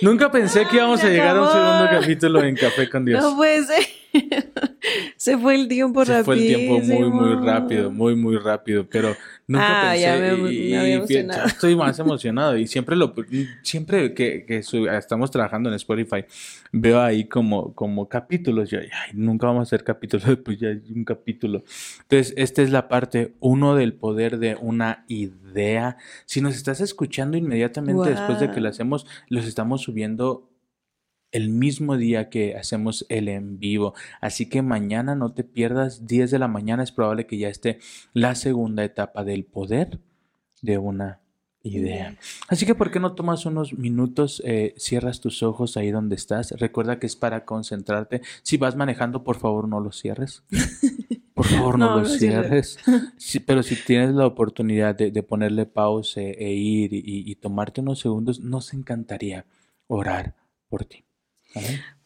Nunca 0.00 0.30
pensé 0.30 0.68
que 0.68 0.76
íbamos 0.76 1.00
a 1.00 1.02
se 1.02 1.10
llegar 1.10 1.36
a 1.36 1.42
un 1.42 1.48
segundo 1.48 2.00
capítulo 2.00 2.44
en 2.44 2.54
Café 2.54 2.88
con 2.88 3.04
Dios. 3.06 3.20
No 3.20 3.34
puede 3.34 3.64
ser. 3.64 3.84
Se 5.16 5.36
fue 5.36 5.56
el 5.56 5.66
tiempo 5.66 6.04
Se 6.04 6.22
fue 6.22 6.36
el 6.36 6.46
tiempo 6.46 6.78
muy, 6.78 7.10
muy 7.10 7.44
rápido, 7.44 7.90
muy, 7.90 8.14
muy 8.14 8.36
rápido, 8.38 8.86
pero 8.88 9.16
nunca 9.46 9.66
Ah, 9.68 9.90
pensé. 9.90 10.00
ya 10.02 10.16
me- 10.18 10.52
y- 10.52 10.70
me 10.70 10.78
había 10.78 10.88
y 10.90 10.92
emocionado. 10.94 11.40
ya 11.40 11.46
estoy 11.46 11.76
más 11.76 11.98
emocionado 11.98 12.56
y 12.56 12.66
siempre 12.66 12.96
lo, 12.96 13.14
siempre 13.62 14.14
que, 14.14 14.44
estamos 14.96 15.30
trabajando 15.30 15.68
en 15.68 15.74
Spotify, 15.76 16.24
veo 16.72 17.00
ahí 17.00 17.24
como, 17.26 17.74
como 17.74 18.08
capítulos. 18.08 18.70
Yo, 18.70 18.78
ay, 18.80 18.88
nunca 19.14 19.46
vamos 19.46 19.60
a 19.60 19.62
hacer 19.64 19.84
capítulos, 19.84 20.24
pues 20.44 20.58
ya 20.58 20.68
hay 20.68 20.82
un 20.94 21.04
capítulo. 21.04 21.62
Entonces, 22.02 22.34
esta 22.36 22.62
es 22.62 22.70
la 22.70 22.88
parte 22.88 23.34
uno 23.40 23.74
del 23.76 23.92
poder 23.94 24.38
de 24.38 24.56
una 24.60 25.04
idea. 25.08 25.96
Si 26.24 26.40
nos 26.40 26.56
estás 26.56 26.80
escuchando 26.80 27.36
inmediatamente 27.36 28.10
después 28.10 28.40
de 28.40 28.50
que 28.50 28.60
lo 28.60 28.68
hacemos, 28.68 29.06
los 29.28 29.46
estamos 29.46 29.82
subiendo 29.82 30.50
el 31.34 31.50
mismo 31.50 31.96
día 31.98 32.30
que 32.30 32.56
hacemos 32.56 33.04
el 33.10 33.28
en 33.28 33.58
vivo. 33.58 33.92
Así 34.22 34.48
que 34.48 34.62
mañana 34.62 35.14
no 35.14 35.32
te 35.34 35.44
pierdas, 35.44 36.06
10 36.06 36.30
de 36.30 36.38
la 36.38 36.48
mañana 36.48 36.82
es 36.82 36.92
probable 36.92 37.26
que 37.26 37.36
ya 37.38 37.48
esté 37.48 37.78
la 38.14 38.34
segunda 38.34 38.82
etapa 38.84 39.24
del 39.24 39.44
poder 39.44 39.98
de 40.62 40.78
una 40.78 41.20
idea. 41.62 42.16
Así 42.48 42.66
que, 42.66 42.74
¿por 42.74 42.90
qué 42.90 43.00
no 43.00 43.14
tomas 43.14 43.46
unos 43.46 43.72
minutos, 43.72 44.42
eh, 44.44 44.74
cierras 44.76 45.20
tus 45.20 45.42
ojos 45.42 45.76
ahí 45.76 45.90
donde 45.90 46.14
estás? 46.14 46.50
Recuerda 46.52 46.98
que 46.98 47.06
es 47.06 47.16
para 47.16 47.44
concentrarte. 47.46 48.20
Si 48.42 48.56
vas 48.58 48.76
manejando, 48.76 49.24
por 49.24 49.36
favor, 49.38 49.66
no 49.68 49.80
los 49.80 49.98
cierres. 49.98 50.42
Por 51.34 51.46
favor, 51.46 51.80
no, 51.80 51.98
no 51.98 52.04
cierres. 52.04 52.78
cierres. 52.84 53.12
Sí, 53.18 53.40
pero 53.40 53.64
si 53.64 53.74
tienes 53.74 54.14
la 54.14 54.24
oportunidad 54.24 54.94
de, 54.94 55.10
de 55.10 55.22
ponerle 55.24 55.66
pausa 55.66 56.20
e 56.20 56.52
ir 56.52 56.94
y- 56.94 57.02
y 57.28 57.34
tomarte 57.34 57.80
unos 57.80 57.98
segundos, 57.98 58.38
nos 58.38 58.72
encantaría 58.72 59.44
orar 59.88 60.36
por 60.68 60.84
ti. 60.84 61.02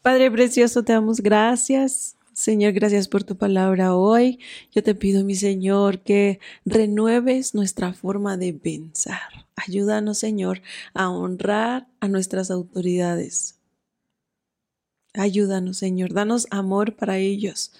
Padre 0.01 0.31
precioso, 0.31 0.83
te 0.83 0.93
damos 0.93 1.21
gracias. 1.21 2.15
Señor, 2.33 2.71
gracias 2.71 3.09
por 3.09 3.23
tu 3.23 3.35
palabra 3.37 3.95
hoy. 3.95 4.39
Yo 4.71 4.81
te 4.81 4.95
pido, 4.95 5.25
mi 5.25 5.35
Señor, 5.35 5.99
que 5.99 6.39
renueves 6.63 7.53
nuestra 7.53 7.91
forma 7.93 8.37
de 8.37 8.53
pensar. 8.53 9.45
Ayúdanos, 9.57 10.19
Señor, 10.19 10.61
a 10.93 11.09
honrar 11.09 11.89
a 11.99 12.07
nuestras 12.07 12.49
autoridades. 12.49 13.59
Ayúdanos, 15.13 15.77
Señor, 15.77 16.13
danos 16.13 16.47
amor 16.49 16.95
para 16.95 17.17
ellos. 17.17 17.73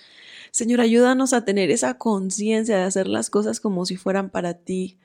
Señor, 0.51 0.81
ayúdanos 0.81 1.31
a 1.31 1.45
tener 1.45 1.71
esa 1.71 1.97
conciencia 1.97 2.75
de 2.77 2.83
hacer 2.83 3.07
las 3.07 3.29
cosas 3.29 3.59
como 3.59 3.85
si 3.85 3.95
fueran 3.95 4.29
para 4.29 4.55
ti. 4.55 4.97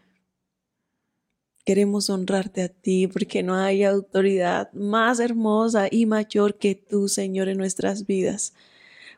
Queremos 1.65 2.11
honrarte 2.11 2.63
a 2.63 2.69
ti 2.69 3.07
porque 3.07 3.43
no 3.43 3.57
hay 3.57 3.85
autoridad 3.85 4.73
más 4.73 5.19
hermosa 5.19 5.89
y 5.91 6.07
mayor 6.07 6.57
que 6.57 6.75
tú, 6.75 7.09
Señor, 7.09 7.49
en 7.49 7.57
nuestras 7.57 8.07
vidas. 8.07 8.53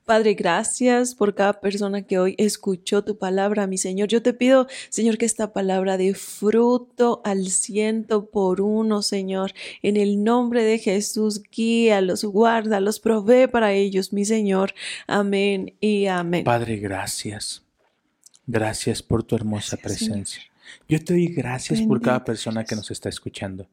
Padre, 0.06 0.34
gracias 0.34 1.16
por 1.16 1.34
cada 1.34 1.60
persona 1.60 2.02
que 2.02 2.20
hoy 2.20 2.36
escuchó 2.38 3.02
tu 3.02 3.18
palabra, 3.18 3.66
mi 3.66 3.76
Señor. 3.76 4.06
Yo 4.06 4.22
te 4.22 4.32
pido, 4.32 4.68
Señor, 4.88 5.18
que 5.18 5.26
esta 5.26 5.52
palabra 5.52 5.96
dé 5.96 6.14
fruto 6.14 7.20
al 7.24 7.48
ciento 7.48 8.26
por 8.26 8.60
uno, 8.60 9.02
Señor. 9.02 9.52
En 9.82 9.96
el 9.96 10.22
nombre 10.22 10.62
de 10.62 10.78
Jesús, 10.78 11.42
guíalos, 11.50 12.24
guárdalos, 12.24 13.00
provee 13.00 13.48
para 13.48 13.72
ellos, 13.72 14.12
mi 14.12 14.24
Señor. 14.24 14.74
Amén 15.08 15.74
y 15.80 16.06
amén. 16.06 16.44
Padre, 16.44 16.76
gracias. 16.76 17.64
Gracias 18.46 19.02
por 19.02 19.24
tu 19.24 19.34
hermosa 19.34 19.76
Gracias, 19.82 20.08
Señor. 20.08 20.55
Yo 20.88 21.02
te 21.04 21.14
doy 21.14 21.28
gracias 21.28 21.82
por 21.82 22.00
cada 22.00 22.24
persona 22.24 22.64
que 22.64 22.76
nos 22.76 22.90
está 22.90 23.08
escuchando. 23.08 23.68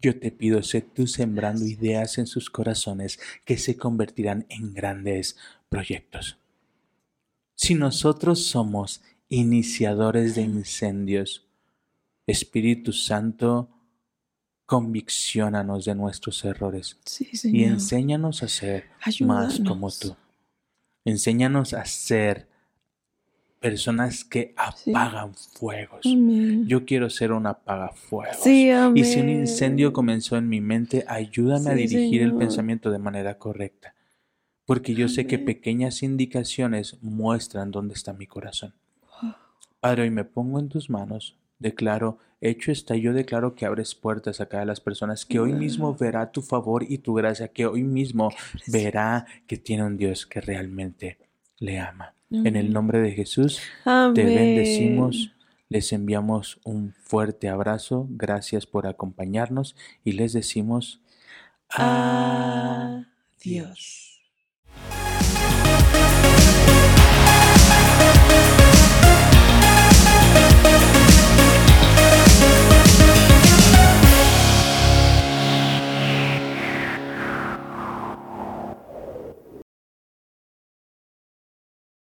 Yo 0.00 0.18
te 0.18 0.30
pido, 0.30 0.62
sé 0.62 0.82
tú 0.82 1.06
sembrando 1.06 1.64
ideas 1.64 2.18
en 2.18 2.26
sus 2.26 2.50
corazones 2.50 3.18
que 3.44 3.56
se 3.56 3.76
convertirán 3.76 4.46
en 4.48 4.74
grandes 4.74 5.36
proyectos. 5.68 6.38
Si 7.54 7.74
nosotros 7.74 8.44
somos 8.44 9.02
iniciadores 9.28 10.34
de 10.34 10.42
incendios, 10.42 11.46
Espíritu 12.26 12.92
Santo, 12.92 13.70
convicciónanos 14.66 15.84
de 15.84 15.94
nuestros 15.94 16.44
errores 16.44 16.98
Sí, 17.04 17.28
y 17.44 17.64
enséñanos 17.64 18.42
a 18.42 18.48
ser 18.48 18.86
más 19.20 19.60
como 19.60 19.90
tú. 19.90 20.16
Enséñanos 21.04 21.74
a 21.74 21.84
ser 21.84 22.48
personas 23.64 24.24
que 24.24 24.54
Sí. 24.76 24.90
apagan 24.90 25.34
fuegos. 25.34 26.04
Amén. 26.04 26.66
Yo 26.68 26.84
quiero 26.84 27.08
ser 27.08 27.32
un 27.32 27.46
apagafuegos. 27.46 28.36
Sí. 28.42 28.70
Y 28.94 29.04
si 29.04 29.20
un 29.20 29.30
incendio 29.30 29.94
comenzó 29.94 30.36
en 30.36 30.50
mi 30.50 30.60
mente, 30.60 31.06
ayúdame 31.08 31.70
a 31.70 31.74
dirigir 31.74 32.20
el 32.20 32.34
pensamiento 32.34 32.90
de 32.90 32.98
manera 32.98 33.38
correcta. 33.38 33.94
Porque 34.66 34.94
yo 34.94 35.08
sé 35.08 35.26
que 35.26 35.38
pequeñas 35.38 36.02
indicaciones 36.02 36.98
muestran 37.00 37.70
dónde 37.70 37.94
está 37.94 38.12
mi 38.12 38.26
corazón. 38.26 38.74
Padre, 39.80 40.02
hoy 40.02 40.10
me 40.10 40.24
pongo 40.24 40.58
en 40.58 40.68
tus 40.68 40.90
manos. 40.90 41.38
Declaro, 41.58 42.18
hecho 42.42 42.70
está, 42.70 42.96
yo 42.96 43.14
declaro 43.14 43.54
que 43.54 43.64
abres 43.64 43.94
puertas 43.94 44.42
a 44.42 44.46
cada 44.46 44.66
las 44.66 44.80
personas, 44.80 45.24
que 45.24 45.40
hoy 45.40 45.54
mismo 45.54 45.94
verá 45.94 46.32
tu 46.32 46.42
favor 46.42 46.84
y 46.86 46.98
tu 46.98 47.14
gracia, 47.14 47.48
que 47.48 47.64
hoy 47.64 47.82
mismo 47.82 48.30
verá 48.66 49.24
que 49.46 49.56
tiene 49.56 49.84
un 49.84 49.96
Dios 49.96 50.26
que 50.26 50.42
realmente 50.42 51.16
le 51.58 51.78
ama. 51.78 52.13
En 52.30 52.56
el 52.56 52.72
nombre 52.72 53.00
de 53.00 53.12
Jesús, 53.12 53.60
te 53.84 54.24
bendecimos, 54.24 55.32
les 55.68 55.92
enviamos 55.92 56.58
un 56.64 56.92
fuerte 56.92 57.48
abrazo, 57.48 58.06
gracias 58.10 58.66
por 58.66 58.86
acompañarnos 58.86 59.76
y 60.04 60.12
les 60.12 60.32
decimos 60.32 61.00
Adiós. 61.68 63.04